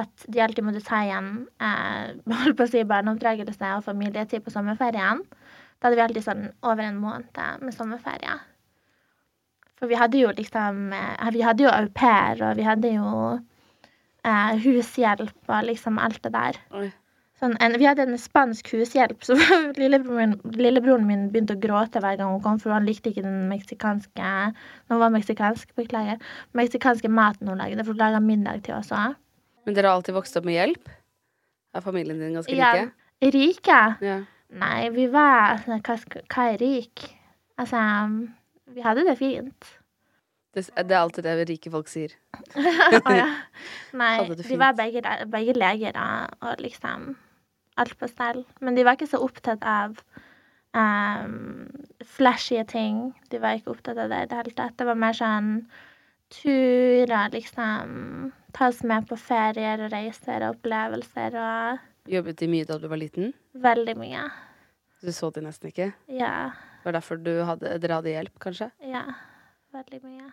[0.00, 4.52] at de alltid måtte ta igjen eh, holdt på å si barneoppdragelse og familietid på
[4.54, 5.20] sommerferien.
[5.80, 8.38] Da hadde vi alltid sånn over en måned med sommerferie.
[9.80, 13.10] For vi hadde jo liksom eh, Vi hadde jo au pair, og vi hadde jo
[14.24, 16.58] eh, hushjelp og liksom alt det der.
[17.40, 19.32] Sånn, en, vi hadde en spansk hushjelp, så
[19.78, 23.46] lillebroren, lillebroren min begynte å gråte hver gang hun kom, for han likte ikke den
[23.48, 24.32] meksikanske
[24.90, 26.20] Nå var meksikansk, beklager.
[26.58, 29.16] Meksikanske maten hun lagde, for hun laga middag til oss òg.
[29.64, 30.92] Men dere har alltid vokst opp med hjelp?
[31.72, 32.74] Er familien din ganske Ja.
[32.76, 32.92] rike?
[33.32, 33.80] Rike?
[34.04, 34.18] Ja.
[34.60, 35.96] Nei, vi var altså, hva,
[36.34, 37.06] hva er rik?
[37.60, 37.80] Altså,
[38.74, 39.70] vi hadde det fint.
[40.54, 42.14] Det, det er alltid det rike folk sier.
[43.06, 43.28] Å ja.
[43.94, 46.06] Nei, de var begge, begge leger da,
[46.42, 47.12] og liksom
[47.80, 48.42] alt på stell.
[48.60, 49.94] Men de var ikke så opptatt av
[50.74, 51.68] um,
[52.02, 53.12] flashy ting.
[53.30, 54.74] De var ikke opptatt av det i det hele tatt.
[54.80, 55.52] Det var mer sånn
[56.34, 58.32] turer, liksom.
[58.54, 62.88] Ta oss med på ferier og reiser og opplevelser og Jobbet de mye da du
[62.90, 63.34] var liten?
[63.54, 64.22] veldig mye.
[65.04, 65.92] Du så de nesten ikke?
[66.10, 66.50] Ja.
[66.80, 68.70] Det var derfor du hadde, dere hadde hjelp, kanskje?
[68.88, 69.02] Ja,
[69.76, 70.30] veldig mye.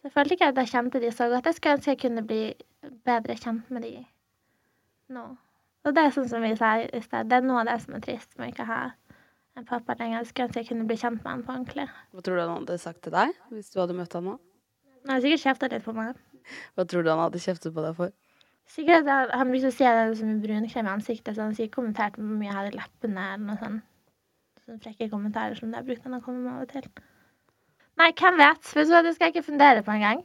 [0.00, 1.48] Så jeg følte ikke at jeg kjente de så godt.
[1.48, 2.40] Jeg skulle ønske jeg kunne bli
[3.08, 3.94] bedre kjent med de
[5.16, 5.24] nå.
[5.84, 7.96] Og det er sånn som vi sa i sted, det er noe av det som
[7.96, 8.80] er trist med å ikke ha
[9.56, 10.20] en pappa lenger.
[10.20, 11.86] Jeg skulle ønske jeg kunne bli kjent med han på ordentlig.
[12.12, 14.36] Hva tror du han hadde sagt til deg hvis du hadde møtt han nå?
[15.06, 16.20] Han har sikkert kjefta litt på meg.
[16.76, 18.12] Hva tror du han hadde kjeftet på deg for?
[18.70, 21.34] Sikkert at han- han brukte å si at jeg hadde så mye brunkrem i ansiktet,
[21.34, 23.82] så han sikkert kommenterte hvor mye jeg hadde i leppene eller noe sånt.
[24.70, 26.84] Sånne frekke kommentarer som det brukte han å komme med av og til.
[27.98, 28.68] Nei, hvem vet?
[28.70, 30.20] Det skal jeg ikke fundere på engang.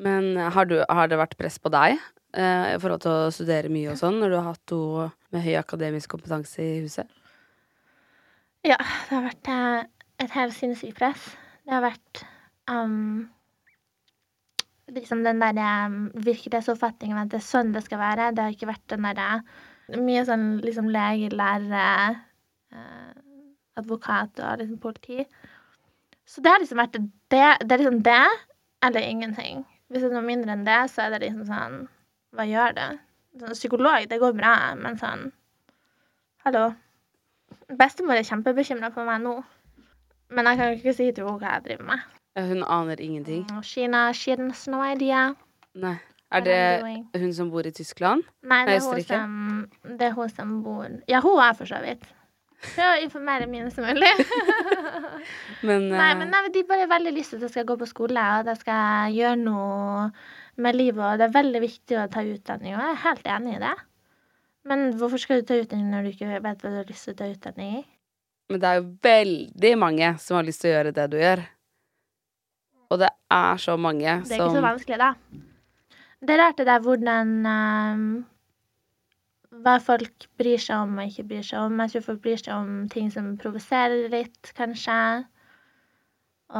[0.00, 3.68] Men har, du, har det vært press på deg eh, i forhold til å studere
[3.68, 7.12] mye og sånn, når du har hatt henne med høy akademisk kompetanse i huset?
[8.64, 9.84] Ja, det har vært eh,
[10.24, 11.28] et helt sinnssykt press.
[11.68, 12.24] Det har vært
[12.72, 13.28] um,
[14.96, 15.60] liksom den der
[15.92, 18.32] um, virkelighetsoppfatningen av at det er sånn det skal være.
[18.32, 19.42] Det har ikke vært den derre
[19.90, 22.20] Mye sånn liksom lege, lærer,
[22.70, 23.09] eh,
[23.78, 25.26] advokat og liksom politi.
[26.26, 27.08] Så det har liksom vært det.
[27.30, 28.26] Det er liksom det
[28.82, 29.64] eller ingenting.
[29.90, 31.80] Hvis det er noe mindre enn det, så er det liksom sånn
[32.36, 32.90] Hva gjør det?
[33.40, 35.30] Sånn, psykolog, det går bra, men sånn
[36.46, 36.70] Hallo.
[37.78, 39.34] Bestemor er kjempebekymra for meg nå.
[40.30, 42.06] Men jeg kan jo ikke si til henne hva jeg driver med.
[42.38, 43.42] Hun aner ingenting.
[43.66, 45.34] Kina, she has no idea.
[45.74, 45.98] Nei.
[46.30, 48.22] Er det hun som bor i Tyskland?
[48.46, 49.32] Nei, det er, hun som,
[49.98, 52.06] det er hun som bor Ja, hun er for så vidt.
[52.60, 54.10] Prøv å informere minst mulig.
[55.64, 57.88] Men, Nei, men nei, de bare har veldig lyst til at jeg skal gå på
[57.88, 60.06] skole, og at jeg skal gjøre noe
[60.60, 63.54] med livet, og det er veldig viktig å ta utdanning, og jeg er helt enig
[63.56, 63.74] i det.
[64.70, 67.16] Men hvorfor skal du ta utdanning når du ikke vet hva du har lyst til
[67.16, 67.82] å ta utdanning i?
[68.50, 71.44] men det er jo veldig mange som har lyst til å gjøre det du gjør.
[72.90, 75.10] Og det er så mange Det er ikke så vanskelig, da.
[76.20, 78.08] Det lærte deg der hvordan ehm,
[79.50, 81.80] Hva folk bryr seg om og ikke bryr seg om.
[81.82, 84.98] Jeg tror folk bryr seg om ting som provoserer litt, kanskje.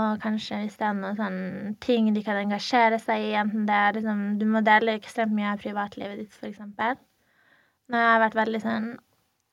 [0.00, 1.38] Og kanskje hvis det er noen sånn
[1.82, 5.54] ting de kan engasjere seg i, enten det er liksom Du må dele ekstremt mye
[5.54, 6.98] av privatlivet ditt, for eksempel.
[7.90, 8.90] Nå har jeg vært veldig sånn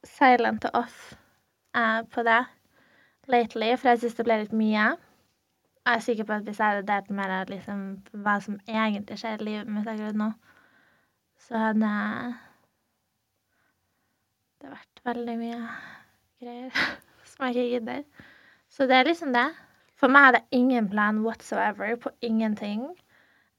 [0.05, 0.99] silent og off
[1.77, 2.41] eh, på det
[3.33, 4.89] lately, for jeg syns det ble litt mye.
[5.87, 7.85] Jeg er sikker på at hvis jeg hadde delt mer av liksom,
[8.25, 10.29] hva som egentlig skjer i livet mitt akkurat nå,
[11.47, 11.91] så hadde
[14.57, 15.59] det har vært veldig mye
[16.41, 16.79] greier
[17.29, 18.03] som jeg ikke gidder.
[18.69, 19.47] Så det er liksom det.
[19.97, 22.89] For meg hadde jeg ingen plan whatsoever på ingenting.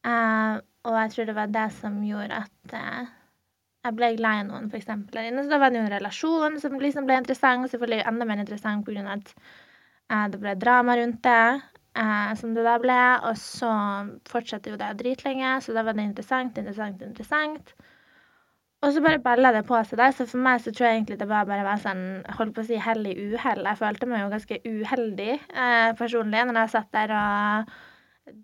[0.06, 3.08] Uh, og jeg tror det var det som gjorde at uh,
[3.86, 4.88] jeg ble glad i noen, f.eks.
[5.14, 5.44] der inne.
[5.44, 8.88] Så da var det jo en relasjon som liksom ble interessant, selvfølgelig enda mer interessant
[8.90, 9.34] av at
[10.12, 11.44] eh, det ble drama rundt det
[12.02, 12.98] eh, som det da ble.
[13.30, 13.70] Og så
[14.28, 17.74] fortsatte jo det dritlenge, så da var det interessant, interessant, interessant.
[18.78, 21.18] Og så bare balla det på seg der, så for meg så tror jeg egentlig
[21.18, 22.02] det var bare var sånn,
[22.38, 23.64] holdt på å si hell i uhell.
[23.66, 27.72] Jeg følte meg jo ganske uheldig eh, personlig når jeg satt der og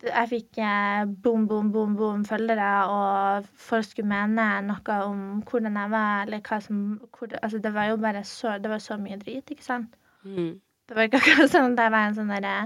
[0.04, 5.78] jeg fikk eh, boom, boom, boom, boom følgere, og folk skulle mene noe om hvordan
[5.80, 6.82] jeg var, eller hva som
[7.14, 9.94] hvor, Altså, det var jo bare så Det var så mye drit, ikke sant?
[10.24, 10.54] mm.
[10.88, 12.56] Det var ikke akkurat sånn at jeg var en sånn derre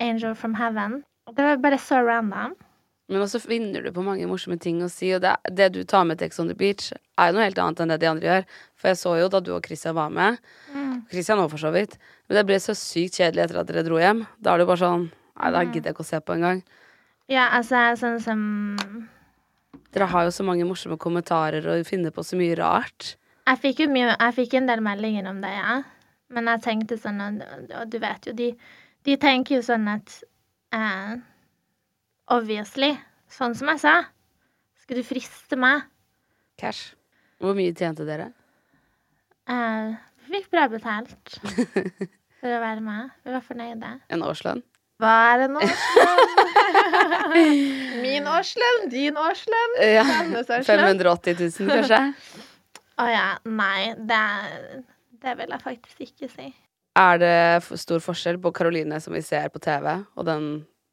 [0.00, 1.02] angel from heaven.
[1.36, 2.54] Det var bare så random.
[3.06, 6.06] Men også finner du på mange morsomme ting å si, og det, det du tar
[6.08, 8.26] med til Ex on the Beach, er jo noe helt annet enn det de andre
[8.26, 8.48] gjør.
[8.74, 10.40] For jeg så jo da du og Christian var med,
[11.12, 11.94] Christian òg for så vidt,
[12.26, 14.24] men det ble så sykt kjedelig etter at dere dro hjem.
[14.42, 16.62] Da er det jo bare sånn Nei, da gidder jeg ikke å se på engang.
[17.28, 18.40] Ja, altså sånn som
[19.92, 23.10] Dere har jo så mange morsomme kommentarer og finner på så mye rart.
[23.46, 25.76] Jeg fikk jo mye Jeg fikk en del meldinger om det, ja.
[26.32, 28.48] Men jeg tenkte sånn, og, og du vet jo, de,
[29.06, 30.16] de tenker jo sånn at
[30.74, 31.12] eh,
[32.32, 32.92] Obviously.
[33.30, 33.94] Sånn som jeg sa.
[34.82, 35.84] Skal du friste meg?
[36.60, 36.94] Cash.
[37.42, 38.30] Hvor mye tjente dere?
[39.50, 39.92] Eh,
[40.26, 43.12] vi fikk bra betalt for å være med.
[43.26, 43.90] Vi var fornøyde.
[44.14, 44.62] En årslønn?
[45.02, 46.20] Hva er en årslønn?
[48.06, 50.04] Min årslønn, din årslønn, Ja.
[50.08, 50.64] hennes årslønn.
[50.64, 52.00] 580 000, kanskje?
[52.96, 53.26] Å ja.
[53.44, 54.22] Nei, det,
[55.22, 56.48] det vil jeg faktisk ikke si.
[56.96, 57.34] Er det
[57.76, 60.46] stor forskjell på Karoline som vi ser på TV, og den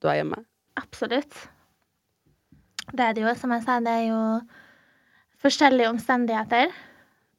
[0.04, 0.42] du er hjemme?
[0.80, 1.36] Absolutt.
[2.94, 4.22] Det er det jo, som jeg sa, det er jo
[5.44, 6.74] forskjellige omstendigheter.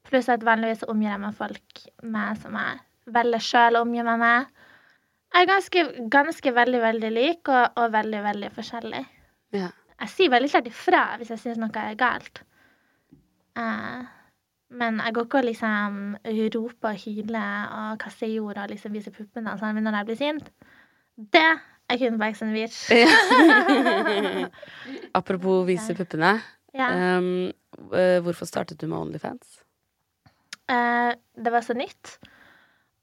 [0.08, 2.80] Pluss at vanligvis omgir jeg meg folk med som jeg
[3.14, 4.50] velger sjøl å omgi meg med.
[5.34, 9.02] Jeg er ganske, ganske veldig, veldig lik og, og veldig, veldig forskjellig.
[9.56, 9.70] Ja.
[10.02, 12.42] Jeg sier veldig klart ifra hvis jeg syns noe er galt.
[13.58, 14.06] Uh,
[14.74, 15.98] men jeg går ikke og liksom
[16.54, 20.50] roper og hyler og kaster jord og liksom viser puppene sånn når jeg blir sint.
[21.14, 21.50] Det
[21.88, 22.90] er kunne the Beach.
[25.18, 26.40] Apropos vise puppene.
[26.74, 27.18] Ja.
[27.18, 27.52] Um,
[28.22, 29.60] hvorfor startet du med Onlyfans?
[30.70, 31.12] Uh,
[31.44, 32.18] det var så nytt.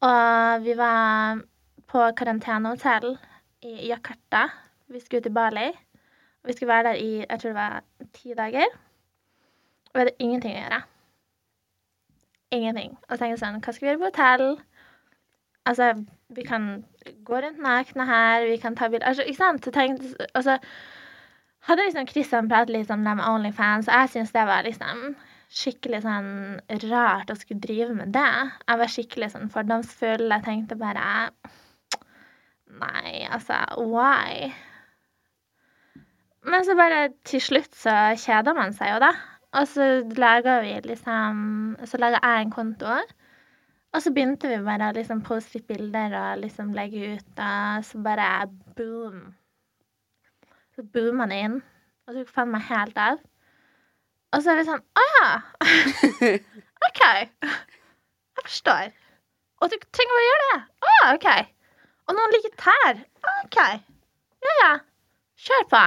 [0.02, 1.42] Og vi var
[1.88, 3.18] på karantenehotell
[3.62, 4.50] i Jakarta.
[4.88, 5.72] Vi skulle til Bali.
[6.44, 8.66] Vi skulle være der i jeg tror det var ti dager.
[9.92, 10.82] Og vi hadde ingenting å gjøre.
[12.52, 12.98] Ingenting.
[13.10, 14.48] Og tenkte sånn Hva skal vi gjøre på hotell?
[15.70, 15.92] Altså,
[16.34, 16.84] vi kan
[17.28, 19.66] gå rundt nakne her, vi kan ta bilder altså, Ikke sant?
[19.66, 24.48] Så og hadde liksom Christian pratet litt om det med Onlyfans, og jeg syntes det
[24.50, 25.04] var liksom
[25.52, 26.32] skikkelig sånn
[26.88, 28.30] rart å skulle drive med det.
[28.66, 30.30] Jeg var skikkelig sånn fordomsfull.
[30.32, 31.08] Jeg tenkte bare
[32.82, 34.48] Nei, altså, why?
[36.48, 39.12] Men så bare til slutt så kjeder man seg jo, da.
[39.60, 42.96] Og så lager vi liksom Så lager jeg en konto.
[43.92, 47.84] Og så begynte vi bare å liksom poste litt bilder og liksom legge ut, og
[47.84, 48.28] så bare
[48.78, 49.34] boom.
[50.76, 51.58] Så boomer det inn.
[52.08, 53.20] Og så fant meg helt av.
[54.32, 55.28] Og så er vi sånn Å ja!
[56.88, 57.02] OK.
[57.04, 58.94] Jeg forstår.
[59.62, 60.60] Og du trenger bare gjøre det.
[60.88, 61.28] Å ja, OK.
[62.08, 63.02] Og noen liker tær.
[63.44, 63.60] OK.
[64.48, 64.72] Ja, ja.
[65.42, 65.84] Kjør på.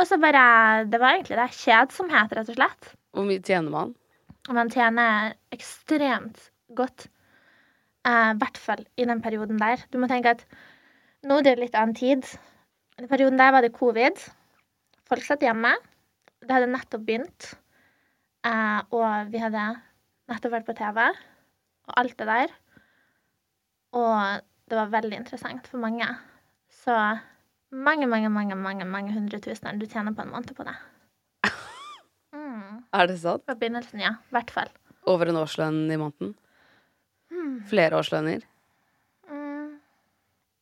[0.00, 0.44] Og så bare
[0.90, 1.48] Det var egentlig det.
[1.62, 2.94] Kjedsomhet, rett og slett.
[3.14, 3.94] Hvor mye tjener man?
[4.50, 7.06] Man tjener ekstremt godt.
[8.06, 9.82] eh, I hvert fall i den perioden der.
[9.92, 10.44] Du må tenke at
[11.24, 12.24] nå er det litt annen tid.
[12.98, 14.18] I den perioden der var det covid.
[15.08, 15.74] Folk satt hjemme.
[16.42, 17.54] Det hadde nettopp begynt.
[18.44, 19.66] eh, og vi hadde
[20.28, 20.98] nettopp vært på TV.
[21.88, 22.48] Og alt det der.
[23.92, 26.06] Og det var veldig interessant for mange.
[26.70, 26.94] Så
[27.72, 30.76] mange, mange, mange mange, mange hundre tusener du tjener på en måned på det.
[32.32, 32.78] Mm.
[32.96, 33.42] Er det sant?
[33.44, 34.14] På begynnelsen, ja.
[34.30, 34.70] I hvert fall.
[35.06, 36.30] Over en årslønn i måneden?
[37.70, 38.44] Flere årslønner?
[39.30, 39.78] Mm.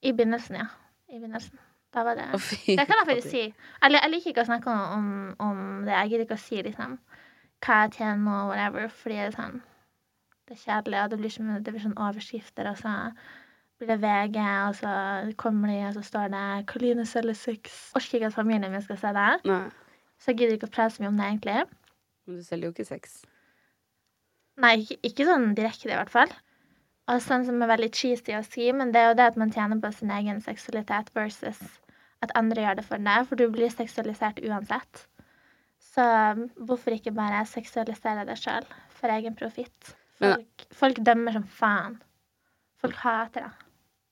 [0.03, 0.67] I begynnelsen, ja.
[1.11, 1.59] I begynnelsen.
[1.95, 3.43] Da var det oh, fy Det kan jeg faktisk si.
[3.83, 5.09] Eller jeg liker ikke å snakke om,
[5.43, 5.95] om det.
[5.97, 6.99] Jeg gidder ikke å si liksom
[7.61, 9.59] hva jeg tjener og whatever, fordi det er sånn
[10.49, 12.95] Det er kjedelig, og det blir, som, det blir sånn overskrifter, og så
[13.79, 14.95] blir det VG, og så
[15.41, 17.77] kommer de, og så står det 'Karoline selger sex'.
[17.97, 19.29] Orker ikke at familien min skal se det.
[19.45, 19.71] Nei,
[20.19, 21.65] Så jeg gidder ikke å prate så mye om det, egentlig.
[22.27, 23.23] men du selger jo ikke sex.
[24.61, 26.35] Nei, ikke, ikke sånn direkte, i hvert fall.
[27.11, 29.51] Og sånn som er veldig cheesy å si, men det er jo det at man
[29.55, 31.59] tjener på sin egen seksualitet versus
[32.23, 35.07] at andre gjør det for deg, for du blir seksualisert uansett.
[35.91, 36.05] Så
[36.69, 39.95] hvorfor ikke bare seksualisere deg sjøl for egen profitt?
[40.21, 41.97] Folk, folk dømmer som faen.
[42.81, 43.67] Folk hater det.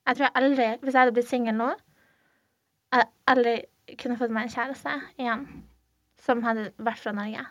[0.08, 1.68] Jeg tror jeg aldri, hvis jeg hadde blitt singel nå,
[2.96, 3.54] jeg aldri
[4.00, 5.44] kunne fått meg en kjæreste igjen
[6.24, 7.44] som hadde vært fra Norge.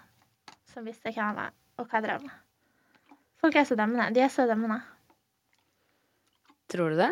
[0.73, 2.37] Som visste hvem jeg var, og hva jeg drev med.
[3.37, 4.09] Folk er så dømmende.
[4.17, 4.81] De er så dømmende.
[6.71, 7.11] Tror du det?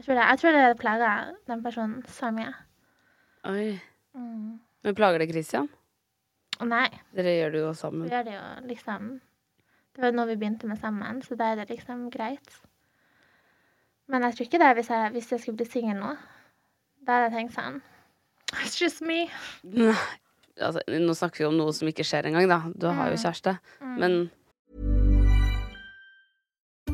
[0.00, 2.54] Jeg tror det, jeg tror det plager den personen så mye.
[3.50, 3.74] Oi.
[4.16, 4.56] Mm.
[4.84, 5.68] Men plager det Christian?
[6.60, 8.08] Nei, Dere gjør det jo vi sammen.
[8.10, 9.04] gjør det jo liksom
[9.94, 12.58] Det var jo noe vi begynte med sammen, så da er det liksom greit.
[14.08, 16.10] Men jeg tror ikke det hvis jeg, hvis jeg skulle bli singel nå.
[17.06, 17.80] Da hadde jeg tenkt sånn
[18.64, 19.28] It's just me.
[19.62, 19.94] Nei.
[20.60, 22.58] Altså, nå snakker vi om noe som ikke skjer engang, da.
[22.74, 23.54] Du har jo kjæreste.
[23.80, 24.24] Men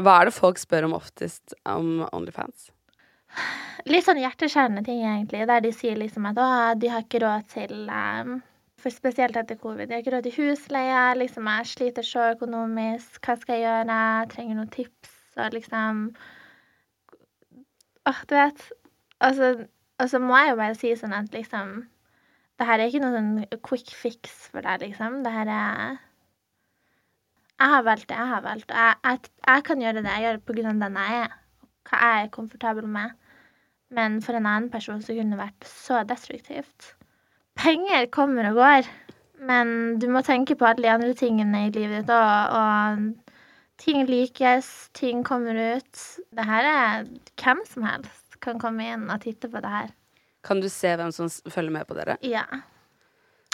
[0.00, 2.70] Hva er det folk spør om oftest om Onlyfans?
[3.88, 6.48] Litt sånn hjerteskjærende ting, egentlig, der de sier liksom at å,
[6.80, 8.38] de har ikke råd til um,
[8.80, 9.88] For spesielt etter covid.
[9.88, 11.02] De har ikke råd til husleie.
[11.20, 13.20] Liksom, jeg sliter så økonomisk.
[13.22, 13.98] Hva skal jeg gjøre?
[13.98, 15.12] Jeg trenger noen tips.
[15.38, 16.00] Og liksom
[18.10, 18.64] Åh, du vet.
[19.22, 19.52] Altså,
[20.02, 21.84] og så må jeg jo bare si sånn at liksom
[22.58, 23.14] Det her er ikke noen
[23.46, 25.22] sånn quick fix for deg, liksom.
[25.22, 26.00] Det her er
[27.62, 28.70] Jeg har valgt det jeg har valgt.
[28.70, 30.40] og Jeg, jeg, jeg kan gjøre det jeg gjør
[30.72, 31.36] av den jeg er.
[31.86, 33.12] Hva jeg er komfortabel med.
[33.92, 36.94] Men for en annen person så kunne det vært så destruktivt.
[37.60, 38.88] Penger kommer og går,
[39.44, 42.56] men du må tenke på alle de andre tingene i livet ditt òg.
[42.56, 43.36] Og
[43.82, 46.04] ting likes, ting kommer ut.
[46.32, 47.06] Det her er
[47.42, 49.92] hvem som helst kan komme inn og titte på det her.
[50.42, 52.16] Kan du se hvem som følger med på dere?
[52.26, 52.46] Ja.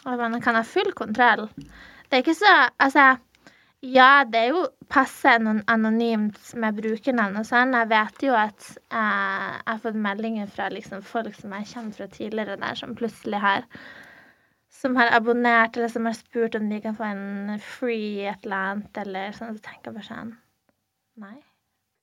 [0.07, 1.49] Og man kan ha full kontroll.
[2.09, 3.19] Det er ikke så Altså,
[3.85, 7.77] ja, det er jo passe anon- anonymt med brukernavn og sånn.
[7.77, 11.95] Jeg vet jo at eh, jeg har fått meldinger fra liksom folk som jeg kjenner
[11.95, 13.69] fra tidligere der, som plutselig har
[14.79, 18.73] som har abonnert, eller som har spurt om de kan få en free et eller
[18.73, 19.57] annet, eller sånn.
[19.57, 20.37] Så tenker jeg bare sånn
[21.19, 21.39] Nei.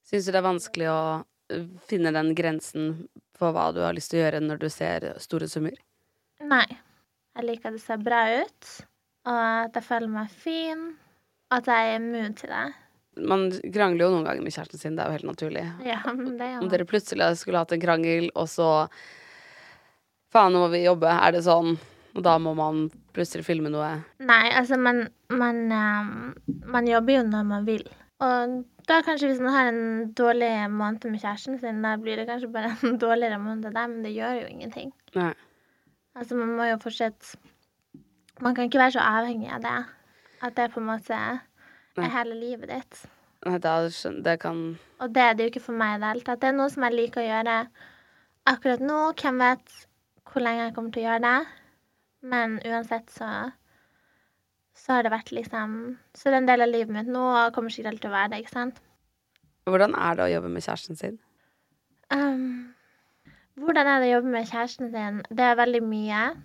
[0.06, 3.06] Syns du det er vanskelig å uh, finne den grensen
[3.38, 5.78] for hva du har lyst til å gjøre når du ser store summer?
[6.44, 6.66] Nei.
[7.36, 8.68] Jeg liker at det ser bra ut,
[9.28, 10.84] og at jeg føler meg fin,
[11.54, 12.66] at jeg er immun til det.
[13.16, 15.66] Man krangler jo noen ganger med kjæresten sin, det er jo helt naturlig.
[15.88, 18.70] Ja, men det er Om dere plutselig skulle hatt en krangel, og så
[20.36, 21.08] Faen, nå må vi jobbe.
[21.08, 21.78] Er det sånn?
[22.16, 23.88] Og da må man plutselig filme noe.
[24.24, 27.86] Nei, altså, man, man, ehm, man jobber jo når man vil.
[28.24, 28.56] Og
[28.88, 32.52] da kanskje hvis man har en dårlig måned med kjæresten sin, da blir det kanskje
[32.52, 34.92] bare en dårligere måned der, men det gjør jo ingenting.
[35.16, 35.34] Nei.
[36.16, 37.38] Altså, man må jo fortsette
[38.44, 39.78] Man kan ikke være så avhengig av det.
[40.42, 43.06] At det på en måte er hele livet ditt.
[43.46, 46.08] Nei, Da skjøn- Det kan Og det er det jo ikke for meg i det
[46.14, 46.40] hele tatt.
[46.42, 47.68] Det er noe som jeg liker å gjøre
[48.48, 49.14] akkurat nå.
[49.14, 49.86] Hvem vet
[50.26, 51.48] hvor lenge jeg kommer til å gjøre det.
[52.24, 53.52] Men uansett så
[54.76, 57.54] så har det vært liksom Så det er en del av livet mitt nå, og
[57.54, 58.82] kommer sikkert til å være det, ikke sant?
[59.66, 61.20] Hvordan er det å jobbe med kjæresten sin?
[62.12, 62.76] Um,
[63.58, 65.22] hvordan er det å jobbe med kjæresten sin?
[65.30, 66.36] Det er veldig mye.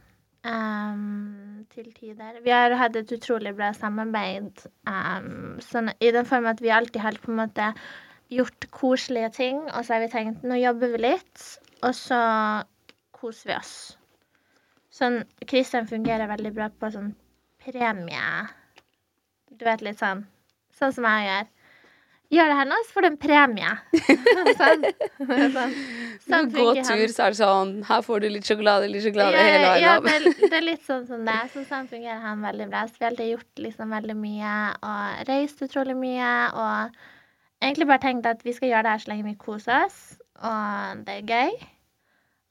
[0.40, 2.38] Um, til tider.
[2.40, 4.62] Vi har hatt et utrolig bra samarbeid.
[4.88, 7.66] Um, sånn, I den form at vi alltid har på en måte
[8.32, 11.44] gjort koselige ting, og så har vi tenkt nå jobber vi litt,
[11.84, 12.20] og så
[13.16, 13.74] koser vi oss.
[14.94, 17.12] Sånn, Kristian fungerer veldig bra på sånn
[17.62, 18.24] premie
[19.52, 20.24] Du vet, litt sånn
[20.74, 21.50] Sånn som jeg gjør.
[22.30, 23.70] Gjør det her nå, så får du en premie.
[24.60, 24.84] sånn.
[25.18, 25.72] sånn.
[26.26, 26.50] sånn han.
[26.54, 29.94] tur, så er det sånn Her får du litt sjokolade, litt sjokolade hele veien ja,
[30.04, 31.38] det, det er litt sånn som det.
[31.54, 32.84] Så sånn fungerer han veldig bra.
[32.86, 34.52] Så vi har alltid gjort liksom veldig mye
[34.92, 36.32] og reist utrolig mye.
[36.54, 37.00] Og
[37.66, 39.98] egentlig bare tenkt at vi skal gjøre det her så lenge vi koser oss,
[40.38, 41.56] og det er gøy.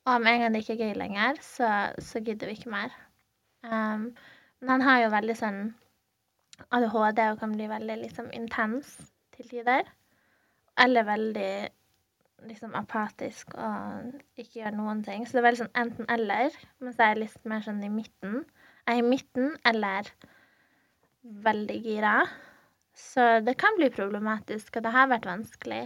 [0.10, 1.70] Og med en gang det ikke er gøy lenger, så,
[2.04, 2.92] så gidder vi ikke mer.
[3.64, 4.10] Um,
[4.60, 5.62] men han har jo veldig sånn
[6.76, 8.98] ADHD og kan bli veldig liksom intens
[9.40, 9.88] til tider.
[10.80, 11.52] Eller veldig
[12.48, 15.26] liksom apatisk og ikke gjør noen ting.
[15.28, 16.54] Så det er veldig sånn enten-eller.
[16.84, 18.44] Mens jeg er litt mer sånn i midten.
[18.88, 20.12] Jeg er i midten eller
[21.50, 22.14] veldig gira.
[23.00, 25.84] Så det kan bli problematisk, og det har vært vanskelig.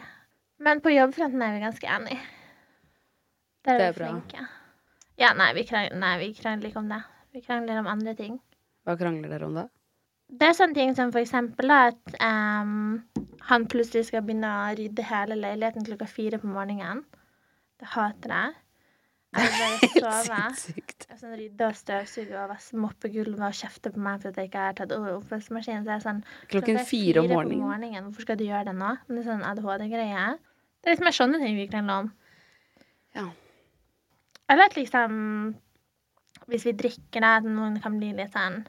[0.64, 2.22] Men på jobbfronten er vi ganske enige.
[3.66, 4.12] Der Det er er vi bra.
[4.12, 4.48] flinke.
[5.22, 7.02] Ja, nei vi, krangler, nei, vi krangler ikke om det.
[7.34, 8.40] Vi krangler om andre ting.
[8.86, 9.68] Hva krangler dere om da?
[10.34, 13.02] Det er sånne ting som for eksempel da, at um,
[13.50, 17.04] han plutselig skal begynne å rydde hele leiligheten klokka fire på morgenen.
[17.82, 18.56] Det hater jeg.
[19.34, 19.90] Jeg vil bare
[20.24, 20.40] sove.
[20.62, 21.06] Sinnssykt.
[21.10, 24.40] Jeg sånn rydde og støvsuge og vaske moppe gulvet og kjefte på meg for at
[24.40, 25.86] jeg ikke har tatt over oppvaskmaskinen.
[25.86, 26.22] Så jeg er sånn
[26.54, 27.64] Klokken er fire om på morgenen.
[27.66, 28.08] morgenen.
[28.08, 28.92] Hvorfor skal du gjøre det nå?
[29.10, 30.28] Det er sånn ADHD-greie.
[30.84, 32.12] Det er litt mer sånne ting vi krangler om.
[33.18, 33.28] Ja.
[34.50, 35.14] Eller at liksom
[36.50, 38.66] Hvis vi drikker, da, at noen kan bli litt sånn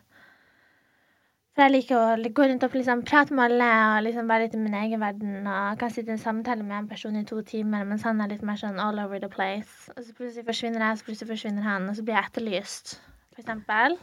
[1.55, 4.57] For jeg liker å gå rundt og liksom prate med alle og liksom være litt
[4.59, 5.45] i min egen verden.
[5.47, 8.33] Og kan sitte i en samtale med en person i to timer, mens han er
[8.33, 9.87] litt mer sånn all over the place.
[9.95, 12.97] Og så plutselig forsvinner jeg, så plutselig forsvinner han, og så blir jeg etterlyst,
[13.37, 13.95] for eksempel.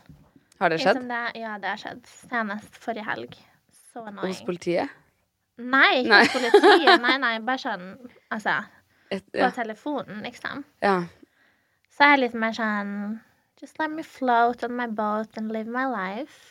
[0.61, 1.01] Har det skjedd?
[1.09, 2.05] Det, ja, det har skjedd.
[2.29, 3.35] Senest forrige helg.
[3.91, 4.31] Så annoying.
[4.31, 4.95] Hos politiet?
[5.59, 7.03] Nei, ikke hos politiet.
[7.03, 7.83] Nei, nei, bare sånn
[8.31, 8.55] Altså,
[9.11, 10.63] Et, på telefonen, liksom.
[10.85, 11.01] ja.
[11.91, 12.95] Så er jeg litt mer sånn
[13.59, 16.50] Just let me float on my boat and live my life.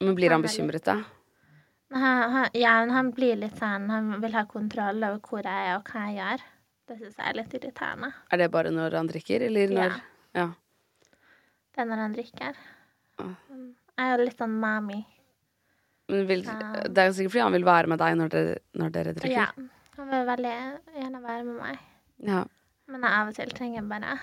[0.00, 0.96] Men blir han Han bekymret, da?
[1.94, 5.76] Han, han, ja, han blir litt sånn Han vil ha kontroll over hvor jeg er
[5.78, 6.44] og hva jeg gjør.
[6.86, 8.12] Det syns jeg er litt irriterende.
[8.30, 9.88] Er det bare når han drikker, eller Ja.
[9.88, 10.00] når
[10.34, 10.46] Ja.
[11.74, 12.54] Det er når han drikker.
[13.20, 13.36] Mm.
[13.96, 15.04] Jeg er jo litt sånn mami.
[16.08, 19.14] Men vil, det er sikkert fordi han vil være med deg når dere, når dere
[19.16, 19.32] drikker.
[19.32, 19.46] Ja.
[19.96, 20.52] Han vil veldig
[20.94, 21.78] gjerne være med meg.
[22.22, 22.44] Ja.
[22.86, 24.18] Men jeg av og til trenger jeg bare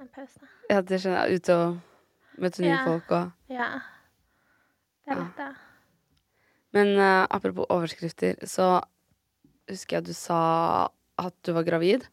[0.00, 0.48] en pause.
[0.70, 1.40] Ja, det skjønner jeg.
[1.42, 1.78] Ute og
[2.42, 2.84] møte nye Ja.
[2.84, 3.68] folk og Ja.
[5.06, 5.48] Det er litt det.
[6.76, 8.80] Men uh, apropos overskrifter, så
[9.70, 10.40] husker jeg at du sa
[11.22, 12.04] at du var gravid,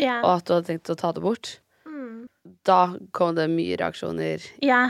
[0.00, 0.18] Ja.
[0.24, 1.54] og at du hadde tenkt å ta det bort.
[1.88, 2.26] Mm.
[2.66, 4.44] Da kom det mye reaksjoner.
[4.62, 4.82] ja.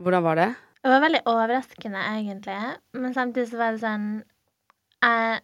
[0.00, 0.48] Hvordan var det?
[0.80, 2.56] Det var veldig overraskende, egentlig.
[2.96, 4.04] Men samtidig så var det sånn
[5.02, 5.40] jeg,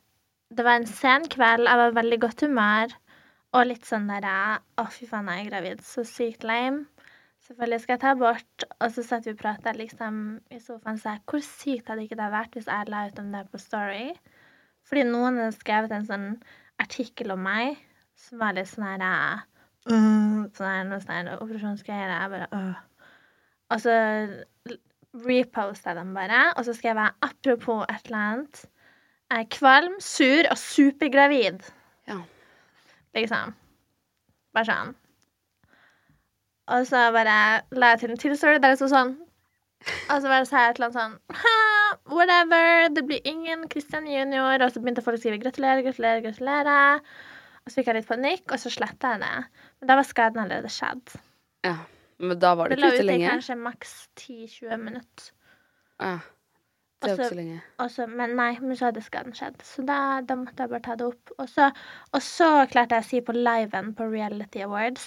[0.54, 2.94] Det var en sen kveld, jeg var i veldig godt humør.
[3.52, 4.24] Og litt sånn der
[4.78, 5.82] Å, fy faen, jeg er gravid.
[5.84, 6.86] Så sykt lame.
[7.46, 8.64] Selvfølgelig skal jeg ta abort.
[8.82, 12.18] Og så satt vi og prata liksom, i sofaen og sa hvor sykt hadde ikke
[12.18, 14.08] det vært hvis jeg la ut om det på Story?
[14.86, 16.26] Fordi noen hadde skrevet en sånn
[16.82, 17.78] artikkel om meg
[18.18, 19.46] som var litt sånn her
[19.86, 22.10] Sånn her, noe sånn her operasjonsgreier.
[22.10, 22.84] Jeg bare øh.
[23.70, 23.94] Og så
[25.26, 28.62] reposta jeg dem bare, og så skrev jeg apropos et eller annet.
[29.30, 31.62] Jeg er kvalm, sur og supergravid.
[32.10, 32.20] Ja.
[33.14, 33.54] Liksom.
[34.54, 34.94] Bare sånn.
[36.74, 37.38] Og så bare
[37.78, 39.14] la jeg til en til story der det sto sånn
[40.10, 41.56] Og så bare sa jeg et eller annet sånn ha,
[42.10, 44.62] Whatever, det blir ingen Christian junior.
[44.64, 47.04] Og så begynte folk å skrive gratulerer, gratulerer, gratulerer.
[47.62, 49.62] Og så fikk jeg litt panikk, og så sletta jeg det.
[49.80, 51.18] Men da var skaden allerede skjedd.
[51.66, 51.76] ja.
[52.18, 55.26] Men da var det Det lå ikke ute ute i ute kanskje maks 10-20 minutter.
[56.00, 56.14] Ja.
[57.02, 57.56] Det er ikke så lenge.
[57.84, 59.58] Også, men nei, men så hadde skaden skjedd.
[59.68, 61.34] Så da, da måtte jeg bare ta det opp.
[61.36, 61.68] Og så,
[62.16, 65.04] og så klarte jeg å si på liven på Reality Awards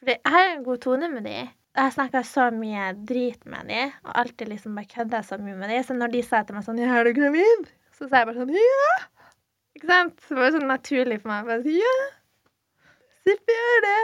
[0.00, 1.36] Fordi jeg har en god tone med de.
[1.76, 5.70] Jeg snakker så mye drit med de, og alltid liksom bare kødda så mye med
[5.70, 5.82] de.
[5.86, 8.54] Så når de sa til meg sånn er du gravid?' Så sa jeg bare sånn
[8.56, 8.96] 'Ja'.
[9.76, 10.20] Ikke sant?
[10.24, 12.08] Så det var sånn naturlig for meg bare si 'ja'.
[13.28, 14.02] Sippi gjør det.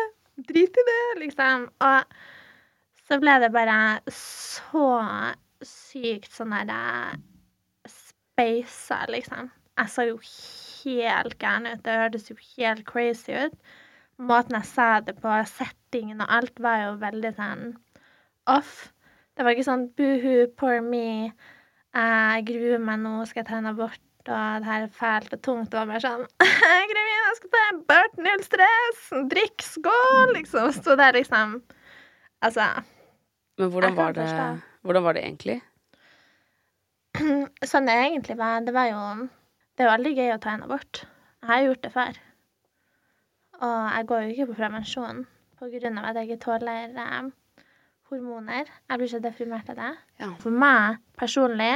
[0.50, 1.70] Drit i det, liksom.
[1.80, 2.04] Og
[3.08, 3.78] så ble det bare
[4.12, 4.88] så
[5.64, 7.16] sykt sånn der
[7.88, 9.50] speisa, liksom.
[9.78, 11.82] Jeg så jo helt gæren ut.
[11.84, 13.56] Det hørtes jo helt crazy ut.
[14.16, 17.64] Måten jeg sa det på, settingen og alt, var jo veldig sånn
[18.48, 18.88] off.
[19.36, 21.32] Det var ikke sånn buhu, poor me,
[21.96, 25.42] jeg gruer meg nå, skal jeg ta en abort, og det her er fælt og
[25.44, 25.70] tungt.
[25.72, 29.64] Det var bare sånn Jeg er gravid, jeg skal ta en abort, null stress, drikk,
[29.64, 30.72] skål, liksom.
[30.76, 31.58] Sto der, liksom.
[32.44, 32.66] Altså
[33.56, 34.28] Men hvordan var, det,
[34.84, 35.60] hvordan var det egentlig?
[37.70, 39.02] Sånn det egentlig var, det var jo
[39.76, 41.04] Det er jo aldri gøy å ta en abort.
[41.44, 42.18] Jeg har gjort det før.
[43.60, 45.24] Og jeg går jo ikke på prevensjon
[45.56, 47.28] av at jeg ikke tåler eh,
[48.10, 48.68] hormoner.
[48.90, 49.92] Jeg blir så deprimert av det.
[50.20, 50.32] Ja.
[50.42, 51.74] For meg personlig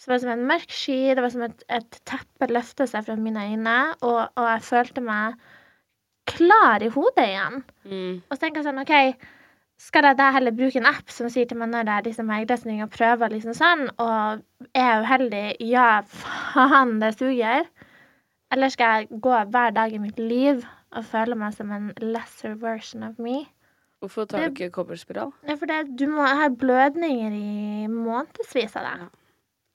[0.00, 3.04] så var det som en mørk sky, det var som et, et teppe løfta seg
[3.06, 5.36] fra mine øyne, og, og jeg følte meg
[6.26, 7.62] klar i hodet igjen.
[7.84, 8.16] Mm.
[8.24, 9.28] Og så tenker jeg sånn, OK,
[9.82, 12.34] skal jeg da heller bruke en app som sier til meg når det er liksom
[12.34, 14.42] eggløsning og prøver liksom sånn, og
[14.72, 17.68] er jeg uheldig, ja, faen, det suger.
[18.52, 22.54] Eller skal jeg gå hver dag i mitt liv og føler meg som en lesser
[22.60, 23.42] version of me?
[24.02, 25.30] Hvorfor tar du ikke kobberspiral?
[25.46, 29.10] Ja, for det, du må ha blødninger i månedsvis av det.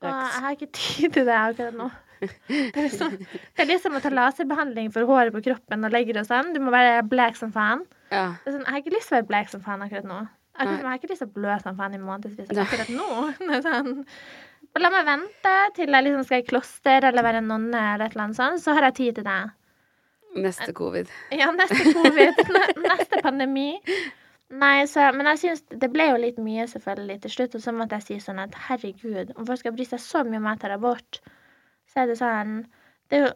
[0.04, 1.88] Det Og jeg har ikke tid til det akkurat nå.
[2.50, 6.18] Det er, liksom, det er liksom å ta laserbehandling for håret på kroppen og legger
[6.18, 6.50] og sånn.
[6.56, 7.84] Du må være blek som faen.
[8.10, 8.32] Ja.
[8.42, 10.18] Sånn, jeg har ikke lyst til å være blek som faen akkurat nå.
[10.58, 13.08] Akkurat, jeg har ikke lyst til å blø som faen i månedsvis akkurat nå.
[13.68, 13.92] Sånn,
[14.82, 18.26] la meg vente til jeg liksom skal i kloster eller være nonne eller et eller
[18.26, 19.40] annet sånt, så har jeg tid til det.
[20.38, 21.10] Neste covid.
[21.34, 22.42] Ja, neste covid,
[22.90, 23.72] neste pandemi.
[24.48, 27.74] Nei, så, men jeg synes det ble jo litt mye selvfølgelig til slutt, og så
[27.76, 30.62] måtte jeg si sånn at herregud, om folk skal bry seg så mye om jeg
[30.62, 31.20] tar abort,
[31.92, 32.62] så er det sånn
[33.12, 33.32] Det er jo,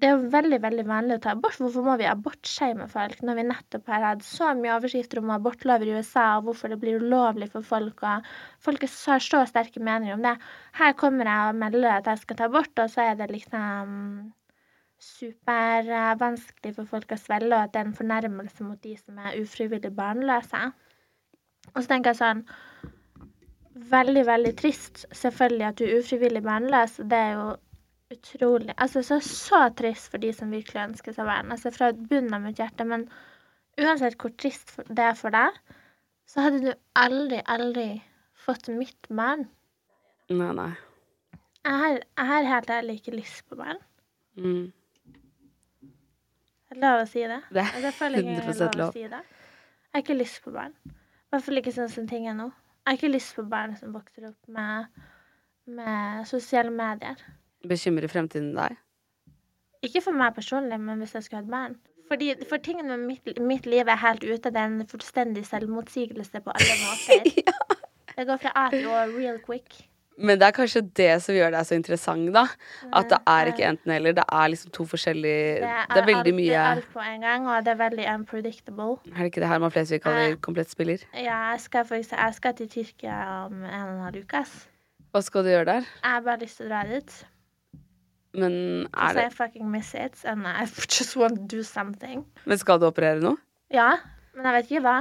[0.00, 1.58] det er jo veldig, veldig vanlig å ta abort.
[1.60, 5.90] Hvorfor må vi abortshame folk når vi nettopp har hatt så mye overskrifter om abortlover
[5.90, 8.24] i USA, og hvorfor det blir ulovlig for folk, og
[8.64, 10.34] folk har så sterke meninger om det.
[10.80, 14.32] Her kommer jeg og melder at jeg skal ta abort, og så er det liksom
[15.02, 19.40] supervanskelig for folk å svelge, og at det er en fornærmelse mot de som er
[19.40, 20.62] ufrivillig barnløse.
[21.72, 22.44] Og så tenker jeg sånn
[23.74, 27.00] Veldig, veldig trist, selvfølgelig, at du er ufrivillig barnløs.
[27.10, 27.46] Det er jo
[28.14, 31.50] utrolig Altså så, så trist for de som virkelig ønsker seg barn.
[31.50, 32.86] Altså fra bunnen av mitt hjerte.
[32.86, 33.08] Men
[33.80, 35.58] uansett hvor trist det er for deg,
[36.30, 37.88] så hadde du aldri, aldri
[38.44, 39.48] fått mitt barn.
[40.30, 40.70] Nei, nei.
[41.64, 43.82] Jeg har, jeg har helt ærlig ikke lyst på barn.
[44.36, 44.72] Mm.
[46.82, 47.40] Lov å si det?
[47.54, 48.92] Det er Altså, jeg føler ikke det er 100% lov.
[48.92, 49.22] si det.
[49.24, 50.74] Jeg har ikke lyst på barn.
[50.90, 52.48] I hvert fall ikke sånn som ting er nå.
[52.84, 54.86] Jeg har ikke lyst på barn som vokser opp med,
[55.66, 57.20] med sosiale medier.
[57.64, 58.76] Bekymrer fremtiden deg?
[59.84, 61.78] Ikke for meg personlig, men hvis jeg skulle hatt barn.
[62.08, 64.50] Fordi, for tingene med mitt, mitt liv er helt ute.
[64.52, 67.30] Det er en fullstendig selvmotsigelse på alle måter.
[68.14, 69.78] Det går fra A til Å real quick.
[70.16, 72.44] Men det er kanskje det som gjør deg så interessant, da.
[72.94, 74.12] At det er ikke enten-eller.
[74.14, 77.20] Det er liksom to forskjellige Det er veldig alt, Det mye er alt på en
[77.20, 78.92] gang, og det er veldig unpredictable.
[79.10, 80.36] Er det ikke det Herman Flesvig kaller Eh.
[80.36, 81.02] komplett spiller?
[81.14, 84.34] Ja, jeg skal, eksempel, jeg skal til Tyrkia om en og en halv uke.
[84.44, 84.68] ass.
[85.12, 85.80] Hva skal du gjøre der?
[86.02, 87.24] Jeg har bare lyst til å dra dit.
[88.34, 90.64] Men er det I fucking miss it, and I
[90.98, 92.24] just want to do something.
[92.46, 93.36] Men skal du operere nå?
[93.70, 93.96] Ja,
[94.34, 94.96] men jeg vet ikke hva.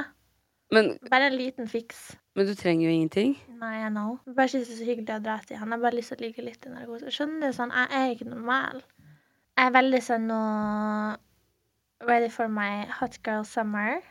[0.71, 2.15] Men, Bare en liten fiks.
[2.33, 3.35] Men du trenger jo ingenting.
[3.61, 4.15] Nei, jeg know.
[4.25, 5.67] Jeg Bare synes det er så hyggelig å dra til han.
[5.69, 7.11] Jeg har bare lyst til å ligge litt i narkose.
[7.13, 7.57] Skjønner du?
[7.57, 8.81] Sånn, jeg er ikke normal.
[9.53, 10.39] Jeg er veldig sånn nå
[12.03, 14.01] Ready for my hot girl summer.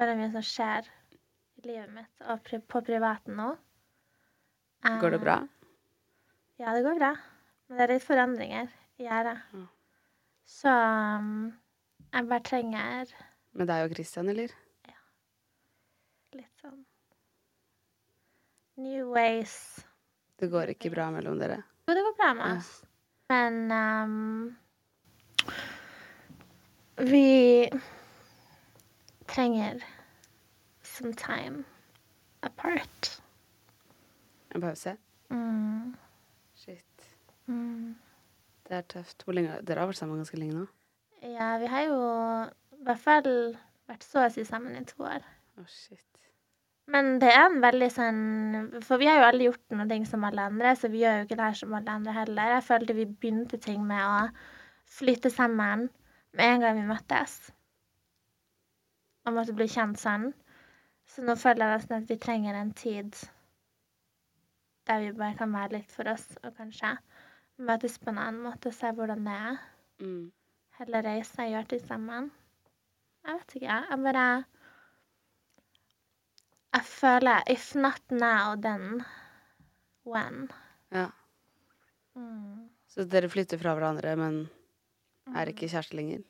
[0.00, 3.52] Veldig mye som skjer i livet mitt og på privaten nå.
[5.04, 5.36] Går det bra?
[6.58, 7.12] Ja, det går bra.
[7.68, 9.44] Men det er litt forandringer i gjerdet.
[10.48, 11.52] Så um,
[12.08, 13.14] jeg bare trenger
[13.52, 14.56] Med deg og Christian, eller?
[16.36, 16.80] litt sånn
[18.76, 19.84] New ways.
[20.40, 21.60] Det går ikke bra mellom dere?
[21.86, 22.70] Jo, det går bra med oss.
[23.32, 24.56] Men um,
[26.96, 27.68] vi
[29.28, 29.84] trenger
[30.82, 31.64] some time
[32.42, 33.22] apart.
[34.54, 34.96] En pause?
[35.30, 35.96] Mm.
[36.54, 37.08] Shit.
[37.46, 37.94] Mm.
[38.68, 39.24] Det er tøft.
[39.28, 40.66] Lenge Dere har vært sammen ganske lenge nå?
[41.22, 41.98] Ja, vi har jo
[42.76, 43.30] i hvert fall
[43.88, 45.24] vært så å si sammen i to år.
[45.56, 46.11] Å, shit.
[46.90, 48.22] Men det er en veldig sånn
[48.82, 51.26] For vi har jo alle gjort noe ting som alle andre, så vi gjør jo
[51.26, 52.54] ikke det her som alle andre heller.
[52.56, 54.16] Jeg følte vi begynte ting med å
[54.98, 55.88] flytte sammen
[56.36, 57.36] med en gang vi møttes.
[59.22, 60.32] Og måtte bli kjent sånn.
[61.06, 63.14] Så nå føler jeg nesten at vi trenger en tid
[64.88, 66.96] der vi bare kan være litt for oss, og kanskje
[67.62, 69.60] møtes på en annen måte og se hvordan det er.
[70.02, 70.24] Mm.
[70.80, 72.30] Heller reise og gjøre ting sammen.
[73.22, 73.76] Jeg vet ikke.
[73.90, 74.26] Jeg bare
[76.72, 79.02] Jeg føler If not now, then
[80.08, 80.50] when?
[80.92, 81.08] Ja.
[82.16, 82.68] Mm.
[82.88, 84.42] Så dere flytter fra hverandre, men
[85.36, 86.24] er ikke kjærester lenger?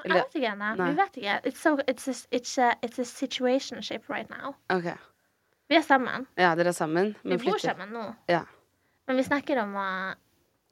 [0.00, 0.72] Jeg vet ikke ennå.
[0.80, 1.36] Vi vet ikke.
[1.48, 4.54] It's, so, it's, a, it's, a, it's a situationship right now.
[4.72, 4.88] OK.
[5.68, 6.26] Vi er sammen.
[6.40, 8.06] Ja, dere er sammen, Vi bor flytter, sammen nå.
[8.28, 8.42] Ja.
[9.06, 9.88] Men vi snakker om å,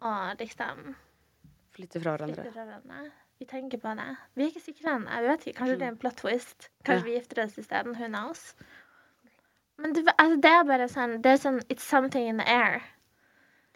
[0.03, 0.95] å liksom
[1.76, 2.43] Flytte fra hverandre.
[2.43, 3.11] flytte fra hverandre.
[3.39, 4.09] Vi tenker på det.
[4.34, 5.11] Vi er ikke sikre ennå.
[5.14, 5.59] Jeg vet ikke.
[5.61, 6.68] Kanskje det er en plot twist.
[6.84, 7.05] Kanskje Ja.
[7.07, 7.95] vi gifter oss isteden.
[7.97, 8.55] Who knows?
[9.78, 12.82] Men det, altså, det er bare sånn Det er sånn It's something in the air.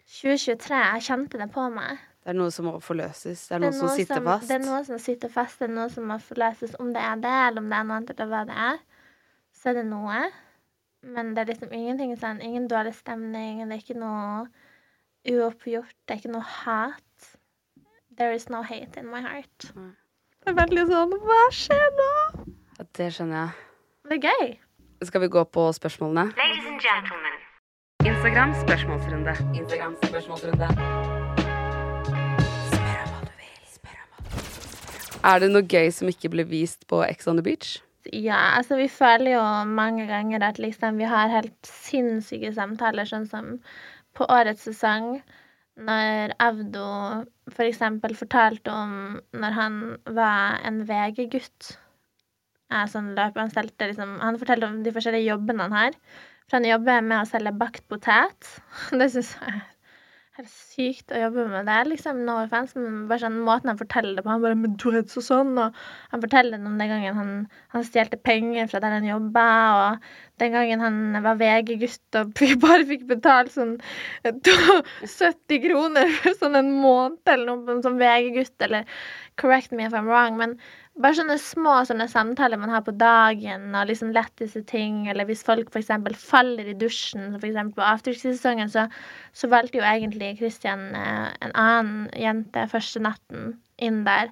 [0.05, 0.75] 2023.
[0.93, 1.97] Jeg kjente det på meg.
[2.23, 3.47] Det er noe som må forløses.
[3.47, 4.47] Det er noe, som sitter som, fast.
[4.47, 5.59] Det er noe som sitter fast.
[5.59, 6.75] Det er noe som må forløses.
[6.79, 8.77] Om det er det, eller om det er noe annet, eller hva det er,
[9.59, 10.19] så er det noe.
[11.03, 13.63] Men det er liksom ingenting sånn Ingen dårlig stemning.
[13.67, 14.47] Det er ikke noe
[15.27, 15.95] uoppgjort.
[16.07, 17.03] Det er ikke noe hat.
[18.17, 19.71] There is no hate in my heart.
[20.43, 22.09] Det er veldig sånn Hva skjer nå?
[22.77, 23.63] Ja, det skjønner jeg.
[24.09, 24.51] Det er gøy.
[25.07, 26.27] Skal vi gå på spørsmålene?
[26.37, 27.39] Ladies and gentlemen.
[28.05, 29.33] Instagram spørsmålsrunde.
[29.57, 30.69] Instagram spørsmålsrunde.
[32.69, 33.57] Spør om hva du vil.
[33.73, 35.09] Spør om hva du vil.
[35.31, 37.79] Er det noe gøy som ikke ble vist på Ex on the Beach?
[38.11, 43.25] Ja, altså vi føler jo mange ganger at liksom vi har helt sinnssyke samtaler, sånn
[43.31, 43.55] som
[44.13, 45.23] på årets sesong,
[45.77, 46.87] når Avdo
[47.49, 49.79] for eksempel fortalte om når han
[50.17, 51.73] var en VG-gutt.
[52.89, 55.99] Sånn løp, han, stelte liksom, han fortalte om de forskjellige jobbene han har.
[56.47, 58.49] For han jobber med å selge bakt potet.
[58.99, 59.35] Det syns
[60.33, 61.77] jeg er sykt å jobbe med det.
[61.91, 64.31] liksom, No offense, men bare sånn måten han forteller det på.
[64.33, 65.77] Han bare men du er så sånn, og
[66.09, 67.33] Han forteller om den gangen han,
[67.75, 69.45] han stjelte penger fra der han jobba,
[69.77, 70.07] og
[70.43, 72.35] den gangen han var VG-gutt og
[72.65, 73.77] bare fikk betalt sånn
[74.27, 78.87] 70 kroner for sånn en måned eller noe som VG-gutt, eller
[79.41, 80.57] correct me if I'm wrong, men
[81.01, 85.41] bare sånne små sånne samtaler man har på dagen, og liksom letteste ting, eller hvis
[85.45, 85.89] folk f.eks.
[86.21, 87.61] faller i dusjen, f.eks.
[87.73, 88.85] på afterski-sesongen, så,
[89.33, 94.29] så, valgte jo egentlig Christian eh, en annen jente første natten inn der.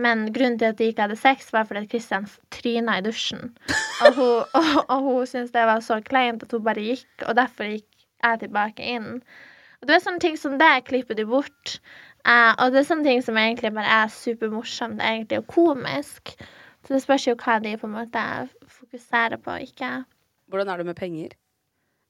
[0.00, 3.52] Men grunnen til at de ikke hadde sex, var fordi Kristian tryna i dusjen.
[4.06, 7.34] Og hun, og, og hun syntes det var så kleint at hun bare gikk, og
[7.36, 9.18] derfor gikk jeg tilbake inn.
[9.80, 11.74] Og det er sånne ting som det klipper du bort.
[12.28, 16.32] Eh, og det er sånne ting som egentlig bare er supermorsomt egentlig, og komisk.
[16.84, 18.24] Så det spørs jo hva de på en måte
[18.68, 20.00] fokuserer på, ikke
[20.50, 21.34] Hvordan er det med penger?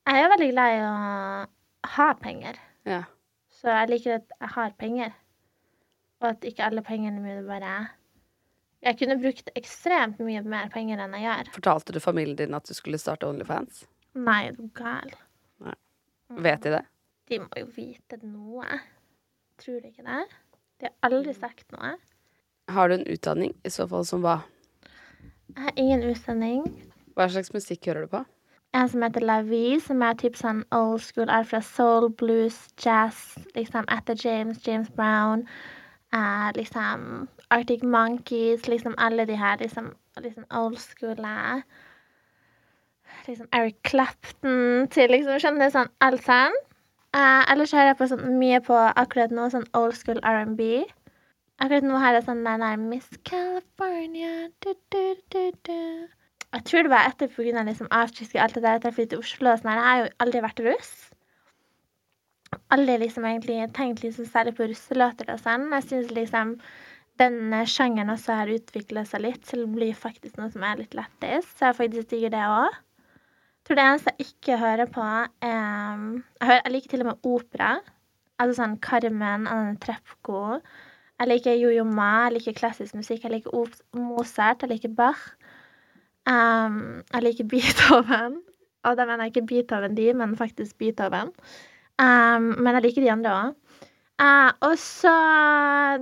[0.09, 2.57] Jeg er veldig glad i å ha penger.
[2.89, 3.03] Ja.
[3.53, 5.11] Så jeg liker at jeg har penger,
[6.21, 7.89] og at ikke alle pengene mine bare
[8.85, 11.51] Jeg kunne brukt ekstremt mye mer penger enn jeg gjør.
[11.59, 13.85] Fortalte du familien din at du skulle starte Onlyfans?
[14.17, 15.13] Nei, du er gal.
[15.61, 15.77] Nei.
[16.47, 16.85] Vet de det?
[17.29, 18.81] De må jo vite noe.
[19.61, 20.23] Tror de ikke det.
[20.81, 21.93] De har aldri sagt noe.
[22.73, 23.53] Har du en utdanning?
[23.67, 24.41] I så fall som hva?
[25.53, 26.65] Jeg har ingen utdanning.
[27.19, 28.25] Hva slags musikk hører du på?
[28.73, 31.29] En som heter La Vie, som er typ sånn old school.
[31.29, 35.43] Er fra soul, blues, jazz, liksom etter James, James Brown.
[36.13, 41.63] Eh, liksom Arctic Monkeys, liksom alle de her liksom, liksom old school eh,
[43.27, 46.57] Liksom Eric Clapton til liksom Skjønner du sånn alt sånn?
[47.11, 50.85] Uh, ellers hører jeg på sånn, mye på akkurat nå sånn old school R&B.
[51.59, 55.01] Akkurat nå har jeg sånn den der Miss California du, du,
[55.35, 55.73] du,
[56.55, 59.17] Jeg tror det var etter på grunn av og alt det der at jeg flyttet
[59.17, 59.57] til Oslo.
[59.59, 60.95] Sånn, jeg har jo aldri vært russ.
[62.75, 65.69] Aldri liksom egentlig tenkt liksom særlig på russelåter og sånn.
[65.77, 66.55] Jeg syns liksom
[67.21, 70.97] den sjangeren også har utvikla seg litt til å bli faktisk noe som er litt
[70.97, 71.51] lættis.
[71.57, 72.79] Så jeg faktisk digger det òg
[73.71, 77.27] tror det eneste jeg ikke hører på, er jeg, hører, jeg liker til og med
[77.31, 77.69] opera.
[78.41, 80.59] Altså sånn Carmen, Anne Trepko.
[81.21, 83.23] Jeg liker Jojo Ma, jeg liker klassisk musikk.
[83.23, 85.23] Jeg liker Mozart, jeg liker Bach.
[86.27, 88.41] Um, jeg liker Beethoven.
[88.89, 91.31] Og da mener jeg ikke Beethoven de, men faktisk Beethoven.
[92.01, 93.57] Um, men jeg liker de andre òg.
[94.21, 95.13] Uh, eh, og så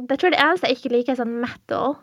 [0.06, 1.98] Det tror jeg det eneste jeg ikke liker, er sånn metal.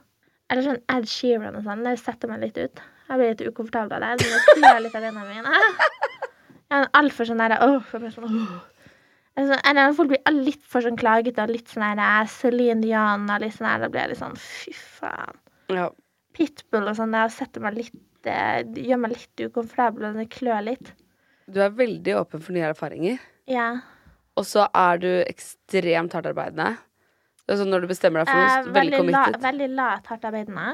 [0.51, 1.83] Eller sånn Ed Sheeran og sånn.
[1.87, 2.83] Det setter meg litt ut.
[3.05, 4.29] Jeg blir litt ukomfortabel av det.
[4.29, 5.65] Det blir litt av hendene mine.
[6.65, 8.55] Jeg er altfor sånn derre åh, sånn, oh.
[9.37, 9.57] Altså,
[9.97, 13.67] folk blir litt for sånn klagete og litt sånn der Celine Dion og litt sånn
[13.69, 13.85] der.
[13.85, 15.39] Da blir jeg litt sånn fy faen.
[15.75, 15.91] Ja.
[16.35, 20.91] Pitbull og sånn, det setter meg litt gjør meg litt ukomfortabel, og det klør litt.
[21.45, 23.19] Du er veldig åpen for nye erfaringer.
[23.51, 23.69] Ja.
[24.35, 26.75] Og så er du ekstremt hardtarbeidende.
[27.45, 29.35] Altså når du bestemmer deg for noe, eh, veldig, committed.
[29.35, 30.71] La, veldig lat hardtarbeidende.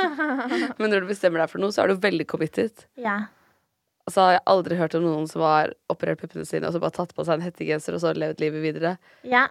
[0.80, 2.86] Men når du bestemmer deg for noe, så er du veldig committed.
[3.00, 3.18] Ja.
[4.08, 6.96] Altså, jeg har aldri hørt om noen som har operert puppene sine og så bare
[6.96, 8.94] tatt på seg en hettegenser og så levd livet videre.
[9.28, 9.44] Ja.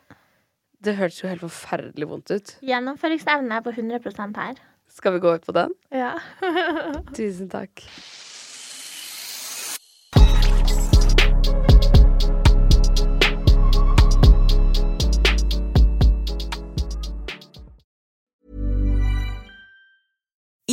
[0.84, 2.56] Det hørtes jo helt forferdelig vondt ut.
[2.66, 4.60] Gjennomføringsevne er på 100 her.
[4.90, 5.76] Skal vi gå ut på den?
[5.94, 6.16] Ja.
[7.18, 7.86] Tusen takk.